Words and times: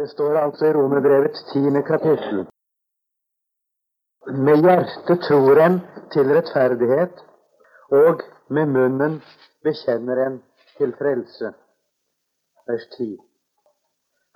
Det 0.00 0.08
står 0.08 0.36
altså 0.36 0.66
i 0.66 0.72
Romerbrevets 0.72 1.42
tiende 1.52 1.82
kapittel. 1.82 2.38
Med 4.46 4.62
hjertet 4.64 5.20
tror 5.26 5.60
en 5.64 5.76
til 6.12 6.32
rettferdighet, 6.36 7.20
og 7.90 8.22
med 8.48 8.72
munnen 8.76 9.18
bekjenner 9.64 10.22
en 10.26 10.40
til 10.78 10.96
frelse. 10.98 11.52
Vers 12.68 12.88
10. 12.96 13.10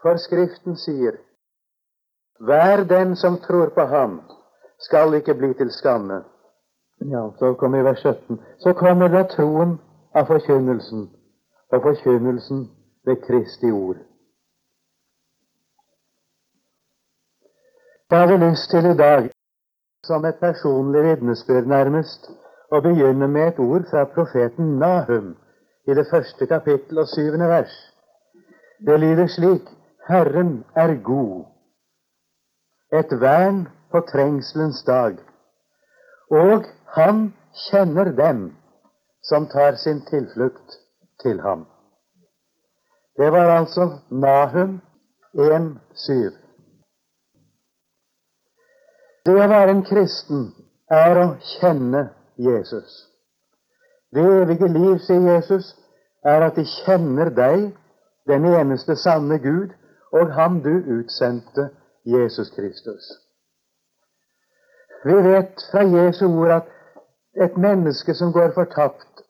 For 0.03 0.21
Skriften 0.27 0.77
sier, 0.77 1.17
Hver 2.39 2.85
den 2.95 3.17
som 3.17 3.41
tror 3.49 3.73
på 3.75 3.89
ham, 3.97 4.21
skal 4.79 5.15
ikke 5.15 5.35
bli 5.35 5.55
til 5.55 5.73
skamme. 5.73 6.25
Ja, 7.01 7.29
så 7.39 7.55
kommer 7.55 7.83
vers 7.83 8.05
17. 8.05 8.41
Så 8.59 8.73
kommer 8.73 9.09
da 9.09 9.25
troen 9.37 9.79
av 10.15 10.27
forkynnelsen, 10.27 11.09
og 11.73 11.83
forkynnelsen 11.83 12.67
ved 13.05 13.17
Kristi 13.29 13.73
ord. 13.73 14.11
Da 18.15 18.19
har 18.19 18.51
lyst 18.51 18.71
til 18.71 18.87
i 18.87 18.97
dag, 18.97 19.31
som 20.07 20.25
et 20.25 20.37
personlig 20.41 21.01
vitnesbyrd 21.03 21.65
nærmest, 21.67 22.29
å 22.71 22.79
begynne 22.85 23.27
med 23.27 23.49
et 23.49 23.57
ord 23.65 23.89
fra 23.91 24.05
profeten 24.13 24.69
Nahum 24.83 25.33
i 25.91 25.97
det 25.99 26.05
første 26.11 26.47
kapittel 26.47 27.01
og 27.03 27.09
syvende 27.11 27.49
vers. 27.51 27.73
Det 28.87 29.01
lyder 29.03 29.27
slik 29.35 29.73
Herren 30.07 30.53
er 30.85 30.95
god, 31.09 31.43
et 33.01 33.17
vern 33.25 33.65
på 33.91 34.05
trengselens 34.13 34.85
dag, 34.87 35.19
og 36.31 36.71
han 37.01 37.27
kjenner 37.65 38.13
dem 38.23 38.47
som 39.27 39.51
tar 39.57 39.75
sin 39.83 40.05
tilflukt 40.13 40.79
til 41.27 41.43
ham. 41.43 41.67
Det 43.19 43.35
var 43.35 43.57
altså 43.59 43.91
Nahum 44.11 44.81
1,7. 45.35 46.44
Det 49.25 49.33
å 49.33 49.45
være 49.49 49.73
en 49.73 49.85
kristen 49.89 50.41
er 50.93 51.17
å 51.17 51.29
kjenne 51.55 52.03
Jesus. 52.37 52.97
Det 54.13 54.21
evige 54.21 54.69
liv, 54.69 54.99
sier 55.01 55.23
Jesus, 55.31 55.71
er 56.29 56.45
at 56.45 56.59
de 56.61 56.65
kjenner 56.69 57.31
deg, 57.33 57.71
den 58.29 58.45
eneste 58.51 58.97
sanne 59.01 59.39
Gud, 59.41 59.71
og 60.13 60.35
Ham 60.37 60.59
du 60.65 60.75
utsendte, 60.99 61.71
Jesus 62.05 62.51
Kristus. 62.53 63.07
Vi 65.09 65.17
vet 65.25 65.65
fra 65.71 65.87
Jesu 65.89 66.27
ord 66.29 66.53
at 66.59 66.69
et 67.47 67.57
menneske 67.57 68.13
som 68.15 68.33
går 68.33 68.53
fortapt, 68.57 69.25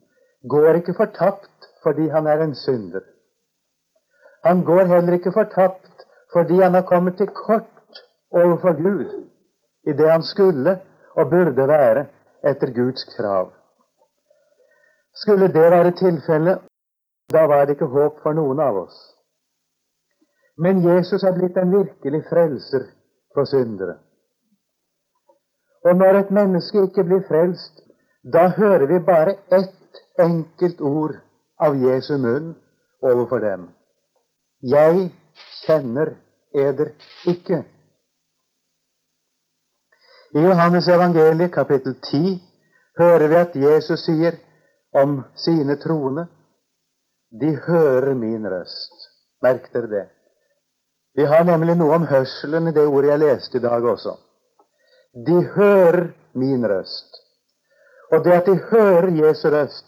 går 0.50 0.80
ikke 0.80 0.96
fortapt 0.98 1.70
fordi 1.86 2.08
han 2.10 2.26
er 2.26 2.42
en 2.42 2.56
synder. 2.58 3.06
Han 4.42 4.66
går 4.66 4.90
heller 4.90 5.20
ikke 5.20 5.32
fortapt 5.32 6.02
fordi 6.34 6.58
han 6.60 6.74
har 6.74 6.82
kommet 6.90 7.16
til 7.16 7.30
kort 7.30 8.02
overfor 8.34 8.74
Gud 8.82 9.30
i 9.86 9.92
det 9.92 10.10
han 10.10 10.22
skulle 10.22 10.78
og 11.14 11.30
burde 11.30 11.68
være 11.68 12.06
etter 12.44 12.72
Guds 12.74 13.04
krav. 13.16 13.52
Skulle 15.14 15.48
det 15.48 15.70
være 15.70 15.90
tilfellet, 15.90 16.58
da 17.32 17.46
var 17.46 17.64
det 17.64 17.77
ikke 17.77 17.92
håp 17.92 18.22
for 18.22 18.36
noen 18.36 18.60
av 18.60 18.77
oss. 18.84 18.96
Men 20.58 20.82
Jesus 20.82 21.22
er 21.22 21.34
blitt 21.34 21.56
en 21.58 21.72
virkelig 21.72 22.24
frelser 22.30 22.88
for 23.34 23.44
syndere. 23.44 23.96
Og 25.84 25.96
når 25.96 26.18
et 26.18 26.30
menneske 26.30 26.82
ikke 26.86 27.05
blir 27.05 27.24
frelst, 27.28 27.80
da 28.32 28.48
hører 28.56 28.86
vi 28.86 28.98
bare 29.06 29.36
ett 29.52 30.00
enkelt 30.18 30.80
ord 30.80 31.16
av 31.60 31.77
Jesu 31.77 32.16
munn 32.18 32.55
overfor 33.02 33.42
dem. 33.44 33.68
Jeg 34.62 35.10
kjenner 35.64 36.14
eder 36.55 36.94
ikke. 37.28 37.64
I 40.34 40.42
Johannes 40.42 40.88
evangeliet 40.88 41.52
kapittel 41.52 41.94
10 42.02 42.42
hører 42.98 43.28
vi 43.28 43.36
at 43.38 43.52
Jesus 43.54 44.00
sier 44.02 44.34
om 44.95 45.20
sine 45.39 45.77
troende 45.78 46.24
de 47.40 47.52
hører 47.67 48.14
min 48.14 48.46
røst. 48.50 48.95
Merk 49.42 49.68
dere 49.72 49.90
det. 49.90 50.05
Vi 51.14 51.27
har 51.30 51.45
nemlig 51.46 51.77
noe 51.78 51.95
om 51.95 52.06
hørselen 52.11 52.67
i 52.68 52.72
det 52.74 52.86
ordet 52.86 53.12
jeg 53.12 53.22
leste 53.22 53.58
i 53.58 53.62
dag 53.62 53.84
også. 53.92 54.17
De 55.27 55.36
hører 55.55 56.08
min 56.34 56.66
røst. 56.70 57.20
Og 58.12 58.24
det 58.24 58.33
at 58.33 58.46
de 58.46 58.56
hører 58.72 59.11
Jesu 59.14 59.48
røst, 59.55 59.86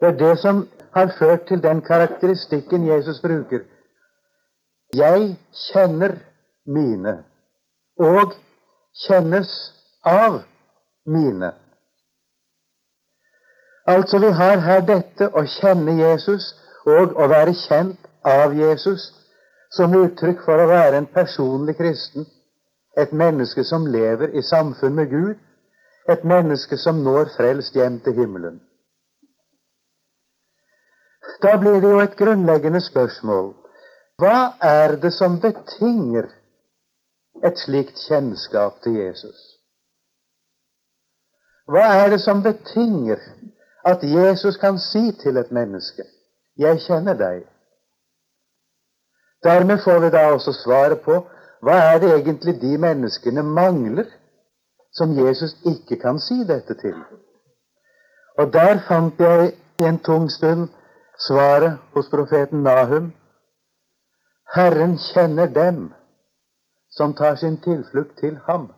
det 0.00 0.08
er 0.08 0.18
det 0.18 0.38
som 0.38 0.68
har 0.94 1.10
ført 1.18 1.46
til 1.48 1.62
den 1.62 1.82
karakteristikken 1.82 2.86
Jesus 2.86 3.18
bruker. 3.20 3.66
Jeg 4.94 5.34
kjenner 5.72 6.14
mine, 6.66 7.24
og 7.98 8.38
kjennes 9.06 9.50
av 10.08 10.40
mine. 11.06 11.52
Altså, 13.88 14.18
vi 14.18 14.32
har 14.40 14.60
her 14.64 14.82
dette 14.88 15.30
å 15.32 15.44
kjenne 15.48 15.94
Jesus 15.96 16.50
og 16.88 17.14
å 17.16 17.28
være 17.32 17.54
kjent 17.56 18.08
av 18.28 18.56
Jesus 18.56 19.08
som 19.72 19.94
uttrykk 19.96 20.42
for 20.44 20.60
å 20.60 20.68
være 20.68 21.00
en 21.00 21.08
personlig 21.12 21.76
kristen, 21.78 22.26
et 22.96 23.12
menneske 23.12 23.64
som 23.64 23.86
lever 23.86 24.32
i 24.36 24.42
samfunn 24.42 24.96
med 24.96 25.12
Gud, 25.12 25.36
et 26.08 26.24
menneske 26.24 26.76
som 26.80 27.02
når 27.04 27.32
frelst 27.36 27.76
hjem 27.76 28.00
til 28.04 28.16
himmelen. 28.16 28.60
Da 31.42 31.56
blir 31.60 31.80
det 31.80 31.90
jo 31.92 32.00
et 32.02 32.16
grunnleggende 32.18 32.80
spørsmål 32.82 33.52
hva 34.18 34.38
er 34.64 34.96
det 34.98 35.12
som 35.14 35.36
betinger 35.38 36.26
et 37.46 37.60
slikt 37.60 38.00
kjennskap 38.08 38.80
til 38.82 38.96
Jesus? 38.98 39.47
Hva 41.68 41.84
er 42.00 42.10
det 42.10 42.20
som 42.20 42.42
betinger 42.42 43.20
at 43.84 44.02
Jesus 44.02 44.56
kan 44.56 44.78
si 44.78 45.12
til 45.22 45.36
et 45.36 45.52
menneske 45.52 46.02
'Jeg 46.58 46.80
kjenner 46.80 47.14
deg'? 47.14 47.46
Dermed 49.44 49.78
får 49.84 49.98
vi 49.98 50.10
da 50.10 50.32
også 50.32 50.52
svaret 50.52 51.00
på 51.00 51.26
hva 51.62 51.72
er 51.72 51.98
det 51.98 52.10
egentlig 52.14 52.60
de 52.60 52.78
menneskene 52.78 53.42
mangler, 53.42 54.04
som 54.92 55.12
Jesus 55.26 55.56
ikke 55.66 55.96
kan 56.02 56.18
si 56.18 56.44
dette 56.48 56.74
til? 56.74 56.96
Og 58.38 58.52
der 58.52 58.78
fant 58.88 59.20
jeg 59.20 59.52
i 59.78 59.84
en 59.84 59.98
tung 59.98 60.30
stund 60.30 60.68
svaret 61.18 61.78
hos 61.94 62.08
profeten 62.08 62.62
Nahum. 62.62 63.12
Herren 64.54 64.98
kjenner 64.98 65.46
dem 65.46 65.92
som 66.90 67.14
tar 67.14 67.34
sin 67.34 67.60
tilflukt 67.60 68.18
til 68.18 68.38
ham. 68.46 68.72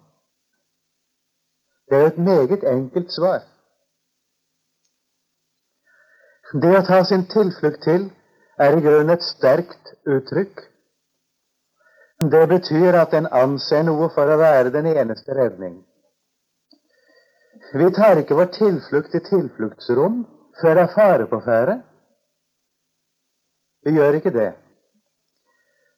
Det 1.91 1.99
er 1.99 2.07
et 2.07 2.19
meget 2.19 2.65
enkelt 2.65 3.13
svar. 3.13 3.41
Det 6.63 6.71
å 6.79 6.83
ta 6.87 7.03
sin 7.05 7.27
tilflukt 7.31 7.83
til 7.83 8.09
er 8.59 8.77
i 8.77 8.83
grunnen 8.85 9.15
et 9.15 9.27
sterkt 9.27 9.95
uttrykk. 10.07 10.63
Det 12.31 12.43
betyr 12.49 12.99
at 13.01 13.15
en 13.15 13.27
anser 13.43 13.83
noe 13.87 14.11
for 14.15 14.31
å 14.31 14.39
være 14.39 14.73
den 14.75 14.87
eneste 14.93 15.35
redning. 15.35 15.81
Vi 17.75 17.91
tar 17.95 18.19
ikke 18.23 18.39
vår 18.39 18.51
tilflukt 18.55 19.15
i 19.15 19.23
tilfluktsrom 19.27 20.25
før 20.61 20.75
det 20.77 20.87
er 20.87 20.95
fare 20.95 21.27
på 21.31 21.43
ferde. 21.45 21.79
Vi 23.87 23.95
gjør 23.97 24.19
ikke 24.19 24.35
det. 24.35 24.51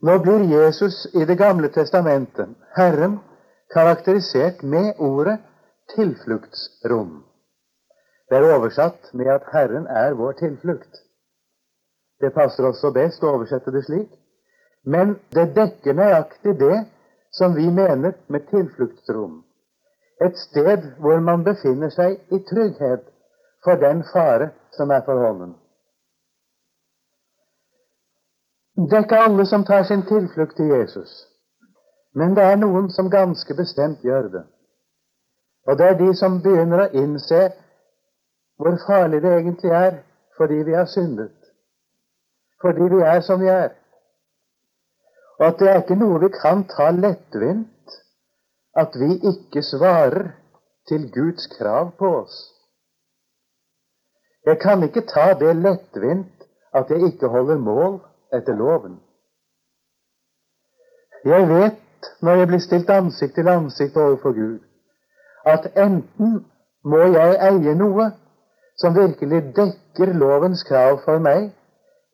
Nå 0.02 0.18
blir 0.22 0.44
Jesus 0.50 1.06
i 1.14 1.24
Det 1.24 1.38
gamle 1.38 1.68
testamentet, 1.68 2.48
Herren, 2.76 3.20
karakterisert 3.72 4.62
med 4.62 4.94
ordet 4.98 5.38
tilfluktsrom. 5.94 7.22
Det 8.28 8.38
er 8.38 8.54
oversatt 8.56 9.10
med 9.12 9.28
at 9.28 9.48
Herren 9.52 9.86
er 9.86 10.14
vår 10.16 10.32
tilflukt. 10.32 11.02
Det 12.20 12.32
passer 12.34 12.64
også 12.64 12.92
best 12.94 13.24
å 13.24 13.32
oversette 13.36 13.72
det 13.74 13.84
slik. 13.84 14.10
Men 14.84 15.16
det 15.36 15.52
dekker 15.56 15.94
nøyaktig 15.94 16.54
det 16.58 16.84
som 17.32 17.54
vi 17.56 17.68
mener 17.70 18.14
med 18.26 18.46
tilfluktsrom. 18.50 19.42
Et 20.24 20.38
sted 20.38 20.86
hvor 21.02 21.20
man 21.20 21.44
befinner 21.44 21.90
seg 21.90 22.18
i 22.30 22.38
trygghet 22.50 23.04
for 23.64 23.78
den 23.78 24.02
fare 24.12 24.50
som 24.76 24.90
er 24.90 25.04
for 25.06 25.18
hånden. 25.26 25.54
Det 28.76 28.96
er 28.96 29.04
ikke 29.04 29.20
alle 29.26 29.46
som 29.46 29.64
tar 29.64 29.82
sin 29.84 30.02
tilflukt 30.08 30.56
til 30.56 30.72
Jesus, 30.72 31.10
men 32.14 32.36
det 32.36 32.44
er 32.44 32.56
noen 32.56 32.88
som 32.90 33.10
ganske 33.10 33.54
bestemt 33.54 34.00
gjør 34.02 34.30
det. 34.32 34.44
Og 35.66 35.78
det 35.78 35.86
er 35.86 35.98
de 35.98 36.10
som 36.18 36.40
begynner 36.42 36.84
å 36.84 36.90
innse 37.02 37.42
hvor 38.58 38.78
farlig 38.86 39.22
det 39.22 39.34
egentlig 39.38 39.70
er 39.74 40.00
fordi 40.36 40.62
vi 40.66 40.74
har 40.74 40.88
syndet. 40.90 41.36
Fordi 42.62 42.88
vi 42.94 43.02
er 43.06 43.20
som 43.20 43.40
vi 43.40 43.50
er. 43.50 43.70
Og 45.38 45.46
at 45.46 45.58
det 45.58 45.68
er 45.70 45.82
ikke 45.82 45.98
noe 45.98 46.20
vi 46.22 46.30
kan 46.34 46.64
ta 46.70 46.90
lettvint 46.94 47.98
at 48.78 48.96
vi 48.98 49.18
ikke 49.30 49.62
svarer 49.62 50.32
til 50.88 51.10
Guds 51.14 51.46
krav 51.56 51.92
på 51.98 52.10
oss. 52.22 52.36
Jeg 54.46 54.58
kan 54.58 54.82
ikke 54.82 55.06
ta 55.06 55.32
det 55.38 55.56
lettvint 55.56 56.46
at 56.74 56.90
jeg 56.90 57.12
ikke 57.12 57.28
holder 57.28 57.58
mål 57.58 58.00
etter 58.34 58.56
loven. 58.56 58.98
Jeg 61.24 61.48
vet, 61.48 62.10
når 62.20 62.34
jeg 62.34 62.46
blir 62.46 62.58
stilt 62.58 62.90
ansikt 62.90 63.34
til 63.34 63.48
ansikt 63.48 63.96
overfor 63.96 64.32
Gud, 64.34 64.58
at 65.44 65.66
enten 65.76 66.44
må 66.84 66.98
jeg 67.14 67.38
eie 67.48 67.74
noe 67.78 68.10
som 68.80 68.94
virkelig 68.96 69.42
dekker 69.56 70.12
lovens 70.18 70.62
krav 70.66 71.00
for 71.04 71.22
meg, 71.22 71.50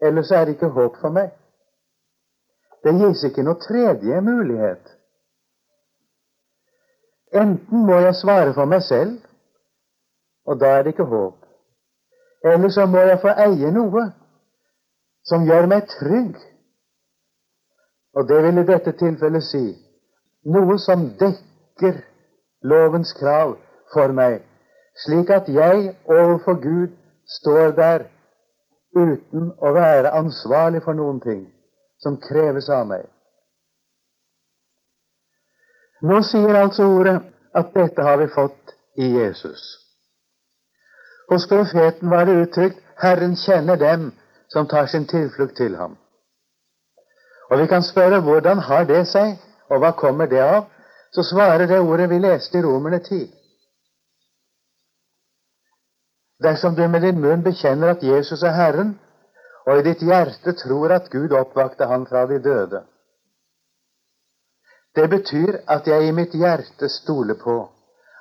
eller 0.03 0.23
så 0.23 0.41
er 0.41 0.45
det 0.45 0.57
ikke 0.57 0.73
håp 0.77 0.97
for 1.01 1.15
meg. 1.15 1.31
Det 2.85 2.95
gis 3.01 3.25
ikke 3.25 3.45
noe 3.47 3.61
tredje 3.63 4.21
mulighet. 4.21 4.95
Enten 7.35 7.87
må 7.87 7.99
jeg 8.01 8.15
svare 8.15 8.55
for 8.55 8.65
meg 8.65 8.83
selv, 8.83 9.19
og 10.47 10.61
da 10.61 10.79
er 10.79 10.83
det 10.83 10.95
ikke 10.95 11.09
håp. 11.11 11.45
Eller 12.45 12.69
så 12.69 12.87
må 12.87 13.03
jeg 13.05 13.21
få 13.21 13.35
eie 13.45 13.73
noe 13.75 14.05
som 15.29 15.45
gjør 15.45 15.67
meg 15.69 15.89
trygg. 15.99 16.39
Og 18.17 18.29
det 18.29 18.39
vil 18.45 18.63
i 18.63 18.67
dette 18.67 18.95
tilfellet 18.97 19.45
si 19.45 19.65
noe 20.49 20.79
som 20.81 21.11
dekker 21.21 22.01
lovens 22.69 23.13
krav 23.19 23.57
for 23.93 24.13
meg, 24.13 24.41
slik 25.05 25.31
at 25.31 25.49
jeg 25.49 25.95
overfor 26.05 26.61
Gud 26.63 26.95
står 27.41 27.75
der 27.77 28.07
uten 28.97 29.53
å 29.61 29.73
være 29.77 30.13
ansvarlig 30.17 30.83
for 30.85 30.97
noen 30.99 31.21
ting 31.21 31.45
som 32.03 32.19
kreves 32.29 32.69
av 32.73 32.87
meg. 32.89 33.05
Nå 36.03 36.21
sier 36.23 36.55
altså 36.55 36.87
ordet 36.87 37.19
at 37.59 37.73
dette 37.75 38.03
har 38.07 38.19
vi 38.21 38.29
fått 38.35 38.75
i 38.99 39.09
Jesus. 39.19 39.63
Hos 41.29 41.47
profeten 41.51 42.11
var 42.11 42.25
det 42.25 42.37
uttrykt 42.43 42.79
'Herren 42.99 43.37
kjenner 43.37 43.77
dem 43.77 44.13
som 44.49 44.67
tar 44.67 44.87
sin 44.87 45.07
tilflukt 45.07 45.57
til 45.57 45.77
ham'. 45.77 45.97
Og 47.51 47.59
vi 47.59 47.67
kan 47.67 47.83
spørre 47.83 48.21
hvordan 48.21 48.59
har 48.59 48.85
det 48.85 49.07
seg, 49.09 49.39
og 49.71 49.79
hva 49.79 49.91
kommer 49.91 50.27
det 50.27 50.41
av? 50.41 50.65
Så 51.13 51.23
svarer 51.23 51.67
det 51.67 51.81
ordet 51.81 52.11
vi 52.11 52.19
leste 52.19 52.59
i 52.59 52.63
Romerne 52.63 52.99
10. 52.99 53.35
Dersom 56.43 56.75
du 56.75 56.89
med 56.89 57.01
din 57.03 57.21
munn 57.21 57.43
bekjenner 57.43 57.91
at 57.95 58.03
Jesus 58.03 58.43
er 58.43 58.55
Herren, 58.55 58.99
og 59.67 59.79
i 59.79 59.83
ditt 59.89 60.03
hjerte 60.03 60.53
tror 60.53 60.93
at 60.95 61.11
Gud 61.11 61.33
oppvakte 61.33 61.87
han 61.87 62.07
fra 62.07 62.27
de 62.27 62.39
døde. 62.43 62.85
Det 64.97 65.11
betyr 65.11 65.59
at 65.69 65.87
jeg 65.87 66.09
i 66.09 66.15
mitt 66.15 66.35
hjerte 66.35 66.89
stoler 66.89 67.37
på 67.43 67.59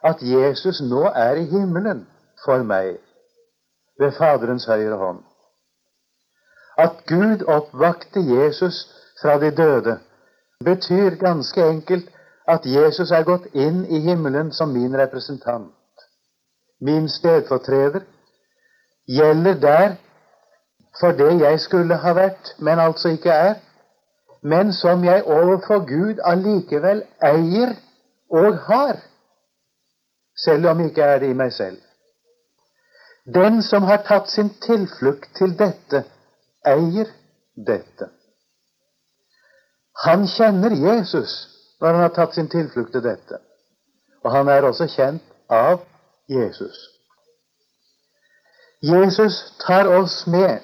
at 0.03 0.21
Jesus 0.21 0.81
nå 0.81 1.03
er 1.15 1.39
i 1.41 1.45
himmelen 1.45 2.03
for 2.45 2.63
meg 2.63 2.97
ved 3.99 4.11
Faderens 4.17 4.65
høyre 4.65 4.97
hånd. 4.97 5.23
At 6.77 7.05
Gud 7.09 7.45
oppvakte 7.47 8.21
Jesus 8.21 8.83
fra 9.21 9.39
de 9.39 9.51
døde, 9.51 9.97
betyr 10.65 11.17
ganske 11.21 11.63
enkelt 11.69 12.09
at 12.47 12.65
Jesus 12.65 13.11
er 13.11 13.23
gått 13.27 13.45
inn 13.53 13.83
i 13.85 13.99
himmelen 13.99 14.51
som 14.55 14.71
min 14.73 14.95
representant. 14.97 15.73
Min 16.79 17.09
stedfortreder 17.09 18.05
gjelder 19.07 19.59
der 19.59 19.95
for 20.99 21.11
det 21.11 21.39
jeg 21.41 21.59
skulle 21.59 21.95
ha 21.95 22.13
vært, 22.13 22.53
men 22.57 22.79
altså 22.79 23.09
ikke 23.09 23.31
er, 23.31 23.55
men 24.41 24.73
som 24.73 25.03
jeg 25.03 25.23
overfor 25.23 25.83
Gud 25.85 26.21
allikevel 26.23 27.03
eier 27.21 27.75
og 28.29 28.57
har, 28.67 28.95
selv 30.37 30.67
om 30.67 30.85
ikke 30.85 31.03
er 31.03 31.19
det 31.19 31.29
i 31.29 31.37
meg 31.37 31.53
selv. 31.53 31.77
Den 33.33 33.61
som 33.61 33.83
har 33.83 34.05
tatt 34.07 34.29
sin 34.31 34.49
tilflukt 34.63 35.29
til 35.35 35.57
dette, 35.59 36.03
eier 36.65 37.11
dette. 37.67 38.09
Han 40.05 40.27
kjenner 40.29 40.71
Jesus 40.71 41.56
når 41.81 41.93
han 41.93 42.01
har 42.01 42.13
tatt 42.15 42.35
sin 42.35 42.49
tilflukt 42.49 42.91
til 42.91 43.03
dette. 43.05 43.39
Og 44.23 44.31
han 44.33 44.49
er 44.49 44.65
også 44.65 44.87
kjent 44.91 45.23
av 45.49 45.83
Jesus. 46.29 46.77
Jesus 48.81 49.39
tar 49.65 49.87
oss 49.89 50.25
med 50.27 50.59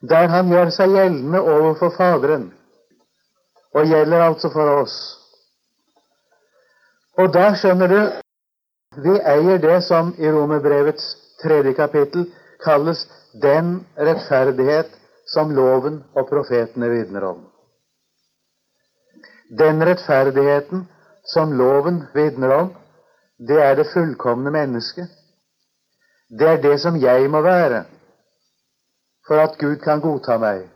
der 0.00 0.28
han 0.28 0.48
gjør 0.52 0.70
seg 0.70 0.92
gjeldende 0.92 1.40
overfor 1.40 1.90
Faderen, 1.96 2.50
og 3.74 3.88
gjelder 3.88 4.22
altså 4.28 4.50
for 4.52 4.70
oss. 4.82 4.96
Og 7.16 7.32
da 7.32 7.48
skjønner 7.56 7.92
du 7.92 8.00
vi 9.04 9.16
eier 9.20 9.58
det 9.60 9.80
som 9.84 10.14
i 10.18 10.30
Romerbrevets 10.32 11.16
tredje 11.42 11.72
kapittel 11.76 12.28
kalles 12.64 13.04
den 13.42 13.80
rettferdighet 13.96 14.92
som 15.28 15.52
loven 15.56 16.02
og 16.14 16.28
profetene 16.30 16.88
vitner 16.92 17.24
om. 17.28 17.45
Den 19.50 19.82
rettferdigheten 19.86 20.88
som 21.32 21.52
loven 21.52 22.02
vitner 22.14 22.54
om, 22.54 22.72
det 23.38 23.60
er 23.62 23.74
det 23.74 23.86
fullkomne 23.92 24.50
mennesket. 24.50 25.08
Det 26.38 26.48
er 26.48 26.62
det 26.62 26.80
som 26.80 26.96
jeg 26.96 27.30
må 27.30 27.40
være 27.40 27.84
for 29.26 29.42
at 29.42 29.58
Gud 29.58 29.76
kan 29.76 30.00
godta 30.00 30.38
meg. 30.38 30.66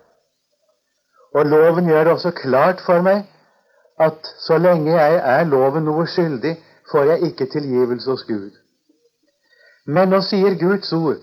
Og 1.34 1.46
loven 1.46 1.87
gjør 1.88 2.05
det 2.05 2.12
også 2.12 2.31
klart 2.34 2.82
for 2.87 3.02
meg 3.02 3.26
at 4.00 4.31
så 4.46 4.58
lenge 4.58 4.94
jeg 4.96 5.20
er 5.34 5.44
loven 5.44 5.84
noe 5.87 6.06
skyldig, 6.08 6.56
får 6.90 7.05
jeg 7.11 7.31
ikke 7.31 7.46
tilgivelse 7.52 8.11
hos 8.11 8.25
Gud. 8.26 8.50
Men 9.87 10.11
nå 10.11 10.22
sier 10.26 10.56
Guds 10.58 10.93
ord 10.93 11.20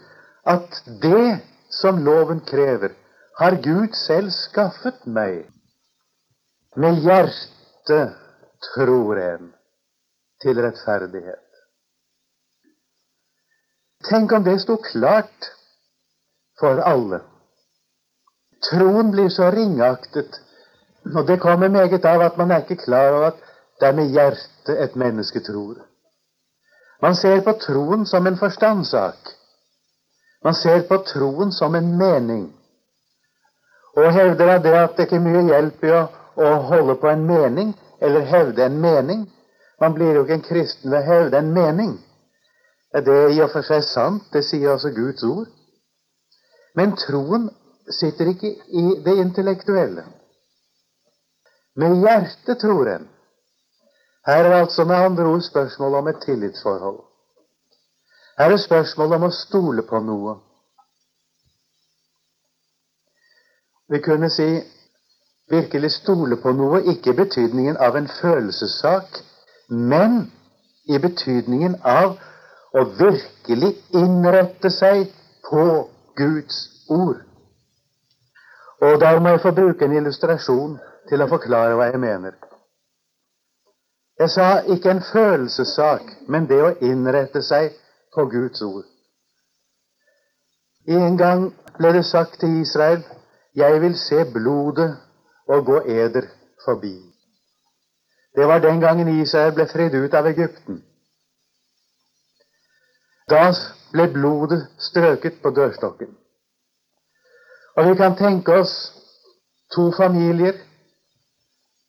at 0.47 0.81
det 1.03 1.39
som 1.71 1.99
loven 2.03 2.39
krever, 2.47 2.93
har 3.39 3.59
Gud 3.63 3.93
selv 3.93 4.31
skaffet 4.31 5.03
meg. 5.05 5.43
Med 6.77 6.99
hjertet 7.01 8.11
tror 8.75 9.17
en 9.17 9.53
til 10.43 10.59
rettferdighet. 10.61 11.45
Tenk 14.05 14.31
om 14.37 14.43
det 14.45 14.59
sto 14.61 14.75
klart 14.83 15.47
for 16.59 16.77
alle. 16.85 17.23
Troen 18.69 19.09
blir 19.11 19.31
så 19.33 19.49
ringaktet, 19.55 20.37
og 21.15 21.25
det 21.27 21.39
kommer 21.41 21.73
meget 21.73 22.05
av 22.05 22.21
at 22.21 22.37
man 22.37 22.53
er 22.53 22.61
ikke 22.61 22.83
klar 22.83 23.09
over 23.15 23.25
at 23.31 23.41
det 23.79 23.87
er 23.87 23.97
med 23.97 24.13
hjertet 24.13 24.77
et 24.83 24.95
menneske 24.95 25.41
tror. 25.49 25.81
Man 27.01 27.15
ser 27.15 27.41
på 27.41 27.55
troen 27.61 28.05
som 28.05 28.27
en 28.27 28.37
forstandssak. 28.37 29.33
Man 30.43 30.53
ser 30.53 30.85
på 30.89 31.01
troen 31.09 31.51
som 31.51 31.75
en 31.75 31.89
mening. 31.97 32.45
Og 33.97 34.13
hevder 34.13 34.53
av 34.55 34.63
det 34.63 34.77
at 34.77 34.97
det 34.97 35.09
ikke 35.09 35.17
er 35.17 35.25
mye 35.25 35.43
hjelp 35.49 35.83
i 35.89 35.93
å 35.97 36.05
å 36.37 36.53
holde 36.69 36.95
på 37.01 37.09
en 37.09 37.25
mening 37.25 37.73
eller 38.01 38.27
hevde 38.29 38.65
en 38.65 38.81
mening. 38.81 39.25
Man 39.81 39.93
blir 39.93 40.15
jo 40.15 40.23
ikke 40.25 40.37
en 40.39 40.45
kristen 40.45 40.91
ved 40.91 41.01
å 41.01 41.07
hevde 41.11 41.41
en 41.41 41.53
mening. 41.53 41.95
Er 42.93 43.03
det 43.05 43.17
i 43.35 43.41
og 43.43 43.51
for 43.53 43.65
seg 43.65 43.83
sant? 43.85 44.29
Det 44.33 44.43
sier 44.45 44.71
altså 44.73 44.93
Guds 44.95 45.25
ord. 45.27 45.49
Men 46.77 46.95
troen 46.97 47.49
sitter 47.89 48.31
ikke 48.31 48.53
i 48.69 48.85
det 49.05 49.17
intellektuelle. 49.21 50.05
Med 51.77 51.99
hjertet 52.01 52.59
tror 52.61 52.89
en. 52.89 53.05
Her 54.27 54.45
er 54.45 54.59
altså 54.61 54.85
med 54.85 54.95
andre 54.95 55.27
ord 55.29 55.41
spørsmål 55.45 56.01
om 56.01 56.07
et 56.07 56.23
tillitsforhold. 56.25 56.99
Her 58.37 58.51
er 58.51 58.61
spørsmål 58.61 59.13
om 59.17 59.27
å 59.27 59.33
stole 59.33 59.85
på 59.87 60.01
noe. 60.05 60.35
Vi 63.89 64.01
kunne 64.03 64.29
si 64.29 64.49
virkelig 65.51 65.91
stole 65.91 66.37
på 66.41 66.51
noe, 66.51 66.81
ikke 66.83 67.13
i 67.13 67.17
betydningen 67.17 67.77
av 67.77 67.95
en 67.97 68.09
følelsessak, 68.21 69.21
men 69.69 70.25
i 70.87 70.99
betydningen 70.99 71.79
av 71.83 72.17
å 72.75 72.83
virkelig 72.99 73.73
innrette 73.95 74.71
seg 74.71 75.07
på 75.49 75.63
Guds 76.17 76.59
ord. 76.89 77.23
Og 78.81 78.99
der 79.01 79.19
må 79.19 79.33
jeg 79.33 79.41
få 79.41 79.51
bruke 79.51 79.85
en 79.85 79.95
illustrasjon 79.97 80.77
til 81.09 81.23
å 81.23 81.29
forklare 81.31 81.75
hva 81.77 81.87
jeg 81.89 82.01
mener. 82.03 82.35
Jeg 84.19 84.29
sa 84.33 84.47
ikke 84.65 84.91
en 84.91 85.03
følelsessak, 85.11 86.03
men 86.27 86.47
det 86.49 86.61
å 86.63 86.75
innrette 86.81 87.41
seg 87.45 87.73
på 88.13 88.25
Guds 88.31 88.61
ord. 88.65 88.85
En 90.87 91.17
gang 91.19 91.49
ble 91.77 91.91
det 91.93 92.05
sagt 92.05 92.39
til 92.39 92.61
Israel 92.61 93.03
'Jeg 93.55 93.81
vil 93.81 93.95
se 93.97 94.25
blodet 94.33 94.97
og 95.47 95.65
gå 95.65 95.81
eder 95.85 96.27
forbi. 96.65 96.95
Det 98.35 98.47
var 98.47 98.59
den 98.59 98.79
gangen 98.79 99.21
Israel 99.21 99.53
ble 99.53 99.65
fridd 99.67 99.95
ut 99.95 100.13
av 100.13 100.27
Egypten. 100.27 100.83
Da 103.29 103.49
ble 103.91 104.07
blodet 104.13 104.67
strøket 104.89 105.41
på 105.41 105.49
dørstokken. 105.55 106.11
Og 107.77 107.89
vi 107.89 107.95
kan 107.95 108.15
tenke 108.17 108.59
oss 108.61 108.75
to 109.75 109.91
familier. 109.97 110.53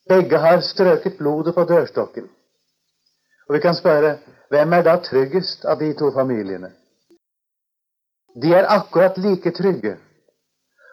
Begge 0.09 0.37
har 0.37 0.59
strøket 0.61 1.17
blodet 1.17 1.55
på 1.55 1.63
dørstokken. 1.63 2.27
Og 3.47 3.55
vi 3.55 3.59
kan 3.59 3.75
spørre 3.75 4.17
hvem 4.49 4.73
er 4.73 4.83
da 4.83 4.97
tryggest 5.05 5.65
av 5.65 5.79
de 5.79 5.93
to 5.93 6.11
familiene? 6.13 6.71
De 8.41 8.53
er 8.53 8.69
akkurat 8.69 9.17
like 9.17 9.51
trygge 9.51 9.97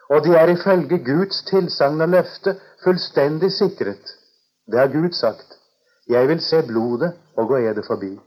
og 0.09 0.23
de 0.23 0.35
er 0.35 0.47
ifølge 0.47 0.97
Guds 1.05 1.43
tilsagn 1.49 2.01
og 2.01 2.09
løfte 2.09 2.55
fullstendig 2.83 3.51
sikret 3.51 4.13
Det 4.71 4.79
har 4.79 4.87
Gud 4.87 5.11
sagt. 5.11 5.53
Jeg 6.09 6.27
vil 6.27 6.41
se 6.41 6.61
blodet 6.67 7.13
og 7.37 7.47
gå 7.47 7.57
eder 7.57 7.83
forbi. 7.87 8.19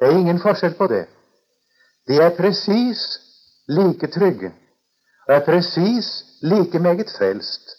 Det 0.00 0.08
er 0.08 0.18
ingen 0.18 0.40
forskjell 0.40 0.74
på 0.74 0.86
det. 0.86 1.06
De 2.08 2.16
er 2.22 2.36
presis 2.36 3.20
like 3.68 4.06
trygge 4.06 4.52
og 5.28 5.34
er 5.34 5.44
presis 5.44 6.24
like 6.42 6.78
meget 6.78 7.12
frelst. 7.18 7.76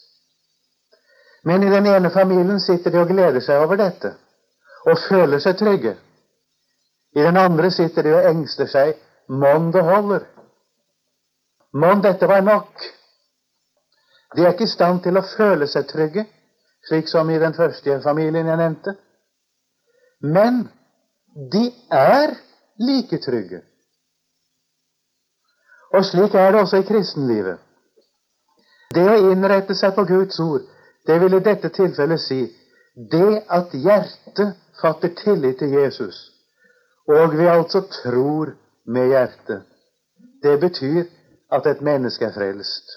Men 1.44 1.64
i 1.64 1.72
den 1.72 1.86
ene 1.86 2.12
familien 2.12 2.60
sitter 2.60 2.92
de 2.92 3.00
og 3.00 3.08
gleder 3.08 3.40
seg 3.40 3.64
over 3.66 3.76
dette 3.76 4.14
og 4.86 4.98
føler 5.10 5.40
seg 5.40 5.58
trygge. 5.58 5.96
I 7.16 7.20
den 7.20 7.38
andre 7.38 7.72
sitter 7.72 8.02
de 8.02 8.16
og 8.16 8.30
engster 8.30 8.68
seg. 8.68 8.94
Mon 9.30 9.72
det 9.74 9.84
holder? 9.84 10.20
Mon 11.74 12.04
dette 12.04 12.28
var 12.28 12.42
nok? 12.42 12.84
De 14.38 14.46
er 14.46 14.54
ikke 14.54 14.68
i 14.68 14.74
stand 14.74 15.02
til 15.04 15.18
å 15.18 15.26
føle 15.26 15.68
seg 15.68 15.88
trygge, 15.90 16.28
slik 16.86 17.10
som 17.10 17.30
i 17.30 17.40
den 17.42 17.56
første 17.58 17.98
familien 18.04 18.48
jeg 18.48 18.60
nevnte. 18.60 18.94
Men 20.22 20.68
de 21.54 21.64
er 21.94 22.36
like 22.80 23.18
trygge. 23.26 23.64
Og 25.94 26.06
slik 26.06 26.36
er 26.36 26.52
det 26.52 26.62
også 26.62 26.84
i 26.84 26.86
kristenlivet. 26.86 27.58
Det 28.94 29.08
å 29.10 29.32
innrette 29.32 29.76
seg 29.76 29.96
på 29.96 30.06
Guds 30.08 30.40
ord, 30.40 30.64
det 31.08 31.18
vil 31.22 31.38
i 31.38 31.44
dette 31.44 31.72
tilfellet 31.74 32.22
si 32.22 32.40
det 33.12 33.42
at 33.54 33.74
hjertet 33.74 34.56
fatter 34.82 35.14
tillit 35.18 35.60
til 35.60 35.74
Jesus, 35.74 36.18
og 37.08 37.36
vi 37.38 37.50
altså 37.50 37.82
tror 38.02 38.54
med 38.86 39.12
hjertet. 39.14 39.66
Det 40.44 40.60
betyr 40.60 41.04
at 41.52 41.68
et 41.68 41.82
menneske 41.82 42.26
er 42.26 42.34
frelst. 42.36 42.97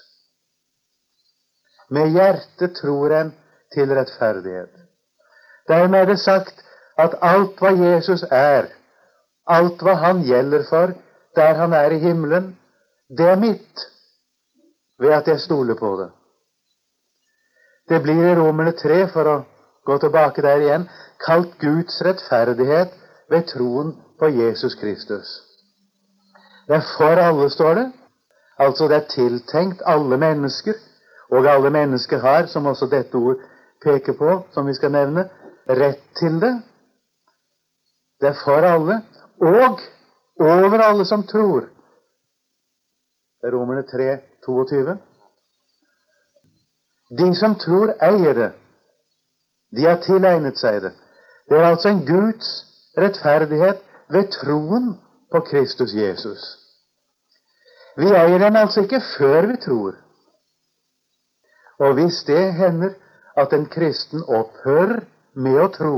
Med 1.91 2.13
hjertet 2.15 2.75
tror 2.81 3.13
en 3.15 3.33
til 3.73 3.91
rettferdighet. 3.95 4.71
Dermed 5.67 5.99
er 5.99 6.05
det 6.05 6.19
sagt 6.19 6.63
at 6.99 7.15
alt 7.21 7.59
hva 7.59 7.71
Jesus 7.75 8.23
er, 8.31 8.67
alt 9.47 9.81
hva 9.83 9.95
han 9.99 10.23
gjelder 10.23 10.63
for 10.69 10.95
der 11.35 11.53
han 11.53 11.73
er 11.73 11.91
i 11.91 11.99
himmelen, 11.99 12.57
det 13.17 13.27
er 13.29 13.39
mitt 13.39 13.85
ved 14.99 15.13
at 15.13 15.27
jeg 15.27 15.39
stoler 15.39 15.75
på 15.79 15.95
det. 16.01 16.09
Det 17.89 18.01
blir 18.01 18.23
i 18.31 18.35
Romerne 18.35 18.71
3, 18.71 19.07
for 19.13 19.27
å 19.27 19.37
gå 19.85 19.97
tilbake 19.97 20.43
der 20.45 20.63
igjen, 20.63 20.89
kalt 21.25 21.57
Guds 21.59 22.01
rettferdighet 22.05 22.93
ved 23.29 23.47
troen 23.53 23.95
på 24.19 24.29
Jesus 24.29 24.75
Kristus. 24.75 25.31
Det 26.67 26.77
er 26.77 26.87
for 26.97 27.19
alle, 27.19 27.49
står 27.49 27.73
det. 27.73 27.87
Altså 28.59 28.87
det 28.87 28.97
er 28.97 29.09
tiltenkt 29.09 29.81
alle 29.85 30.17
mennesker. 30.17 30.77
Og 31.31 31.47
alle 31.47 31.69
mennesker 31.69 32.19
har, 32.19 32.45
som 32.45 32.65
også 32.65 32.85
dette 32.91 33.15
ord 33.15 33.39
peker 33.83 34.13
på, 34.13 34.41
som 34.53 34.67
vi 34.67 34.73
skal 34.73 34.91
nevne, 34.91 35.29
rett 35.69 36.01
til 36.19 36.41
det. 36.41 36.53
Det 38.21 38.29
er 38.29 38.41
for 38.43 38.67
alle, 38.67 39.01
og 39.41 39.79
over 40.39 40.83
alle 40.83 41.05
som 41.05 41.23
tror. 41.27 41.69
Det 43.41 43.47
er 43.47 43.55
Romerne 43.55 43.83
3, 43.87 44.17
22. 44.45 44.97
De 47.19 47.35
som 47.35 47.55
tror, 47.55 47.95
eier 48.01 48.33
det. 48.33 48.51
De 49.75 49.87
har 49.87 50.01
tilegnet 50.03 50.59
seg 50.59 50.81
det. 50.83 50.91
Det 51.49 51.57
er 51.57 51.69
altså 51.69 51.89
en 51.89 52.05
Guds 52.05 52.51
rettferdighet 52.97 53.81
ved 54.11 54.29
troen 54.35 54.93
på 55.31 55.39
Kristus 55.47 55.95
Jesus. 55.95 56.43
Vi 57.97 58.07
eier 58.11 58.39
den 58.39 58.55
altså 58.55 58.85
ikke 58.85 59.01
før 59.17 59.47
vi 59.47 59.57
tror. 59.65 59.95
Og 61.79 61.93
hvis 61.93 62.23
det 62.27 62.53
hender 62.53 62.93
at 63.37 63.53
en 63.53 63.65
kristen 63.65 64.23
opphører 64.27 65.03
med 65.33 65.59
å 65.61 65.69
tro, 65.73 65.95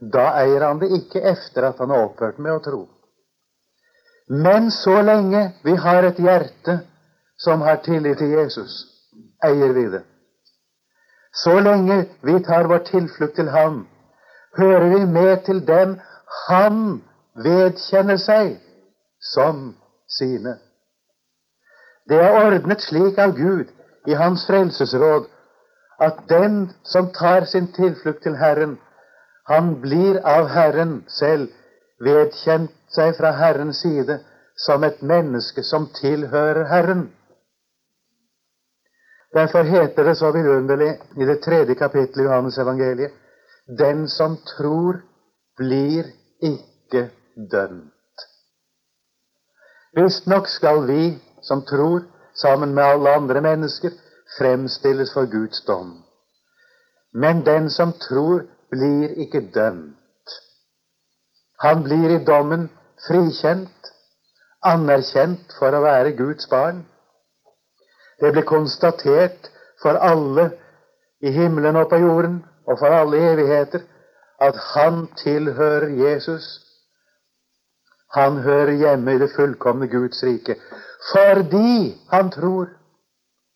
da 0.00 0.30
eier 0.40 0.64
han 0.64 0.80
det 0.80 0.90
ikke 0.96 1.20
efter 1.32 1.66
at 1.68 1.80
han 1.82 1.90
har 1.92 2.06
opphørt 2.08 2.38
med 2.38 2.52
å 2.54 2.62
tro. 2.64 2.80
Men 4.30 4.70
så 4.70 5.00
lenge 5.02 5.50
vi 5.64 5.74
har 5.76 6.06
et 6.06 6.20
hjerte 6.22 6.78
som 7.40 7.64
har 7.66 7.82
tillit 7.84 8.18
til 8.18 8.30
Jesus, 8.36 8.84
eier 9.44 9.74
vi 9.74 9.88
det. 9.90 10.04
Så 11.34 11.58
lenge 11.60 12.04
vi 12.22 12.38
tar 12.46 12.68
vår 12.70 12.84
tilflukt 12.86 13.36
til 13.36 13.50
Ham, 13.50 13.84
hører 14.58 14.88
vi 14.94 15.04
med 15.06 15.44
til 15.46 15.60
dem 15.66 15.98
Han 16.48 17.02
vedkjenner 17.34 18.18
seg 18.18 18.56
som 19.32 19.74
sine. 20.08 20.56
Det 22.08 22.18
er 22.18 22.38
ordnet 22.46 22.82
slik 22.82 23.18
av 23.18 23.34
Gud 23.36 23.70
i 24.06 24.14
Hans 24.14 24.46
frelsesråd 24.46 25.28
at 26.00 26.22
den 26.28 26.70
som 26.84 27.10
tar 27.12 27.44
sin 27.44 27.68
tilflukt 27.72 28.22
til 28.22 28.36
Herren, 28.36 28.78
han 29.48 29.74
blir 29.80 30.20
av 30.24 30.48
Herren 30.48 31.00
selv 31.08 31.50
vedkjent 32.00 32.72
seg 32.94 33.16
fra 33.18 33.32
Herrens 33.36 33.82
side 33.84 34.20
som 34.56 34.84
et 34.84 35.02
menneske 35.02 35.62
som 35.64 35.88
tilhører 36.00 36.64
Herren. 36.70 37.08
Derfor 39.34 39.62
heter 39.62 40.04
det 40.04 40.16
så 40.18 40.32
vidunderlig 40.34 40.90
i 41.16 41.26
det 41.26 41.40
tredje 41.44 41.74
kapittelet 41.74 42.24
i 42.24 42.28
Johannes 42.28 42.58
evangeliet 42.58 43.12
Den 43.78 44.08
som 44.08 44.36
tror, 44.56 44.96
blir 45.56 46.08
ikke 46.42 47.10
dømt. 47.52 48.24
Visstnok 49.94 50.48
skal 50.48 50.86
vi 50.88 51.04
som 51.42 51.62
tror, 51.62 52.02
sammen 52.42 52.74
med 52.74 52.84
alle 52.84 53.14
andre 53.14 53.40
mennesker, 53.40 53.90
fremstilles 54.38 55.12
for 55.12 55.30
Guds 55.30 55.60
dom. 55.66 56.04
Men 57.12 57.46
den 57.46 57.70
som 57.70 57.92
tror, 57.92 58.42
blir 58.70 59.08
ikke 59.16 59.50
dømt. 59.54 59.96
Han 61.60 61.82
blir 61.82 62.10
i 62.14 62.24
dommen 62.24 62.68
frikjent, 63.08 63.90
anerkjent 64.62 65.52
for 65.58 65.74
å 65.74 65.82
være 65.84 66.14
Guds 66.16 66.46
barn. 66.50 66.84
Det 68.20 68.32
blir 68.32 68.46
konstatert 68.48 69.50
for 69.82 69.98
alle 69.98 70.50
i 71.20 71.32
himmelen 71.32 71.76
og 71.76 71.88
på 71.90 71.98
jorden 72.00 72.42
og 72.66 72.78
for 72.78 72.94
alle 72.94 73.20
evigheter 73.32 73.82
at 74.40 74.56
han 74.74 75.06
tilhører 75.24 75.88
Jesus. 75.88 76.46
Han 78.14 78.40
hører 78.44 78.72
hjemme 78.72 79.14
i 79.14 79.18
det 79.18 79.30
fullkomne 79.36 79.88
Guds 79.88 80.22
rike 80.24 80.56
fordi 81.08 81.98
han 82.10 82.30
tror, 82.30 82.68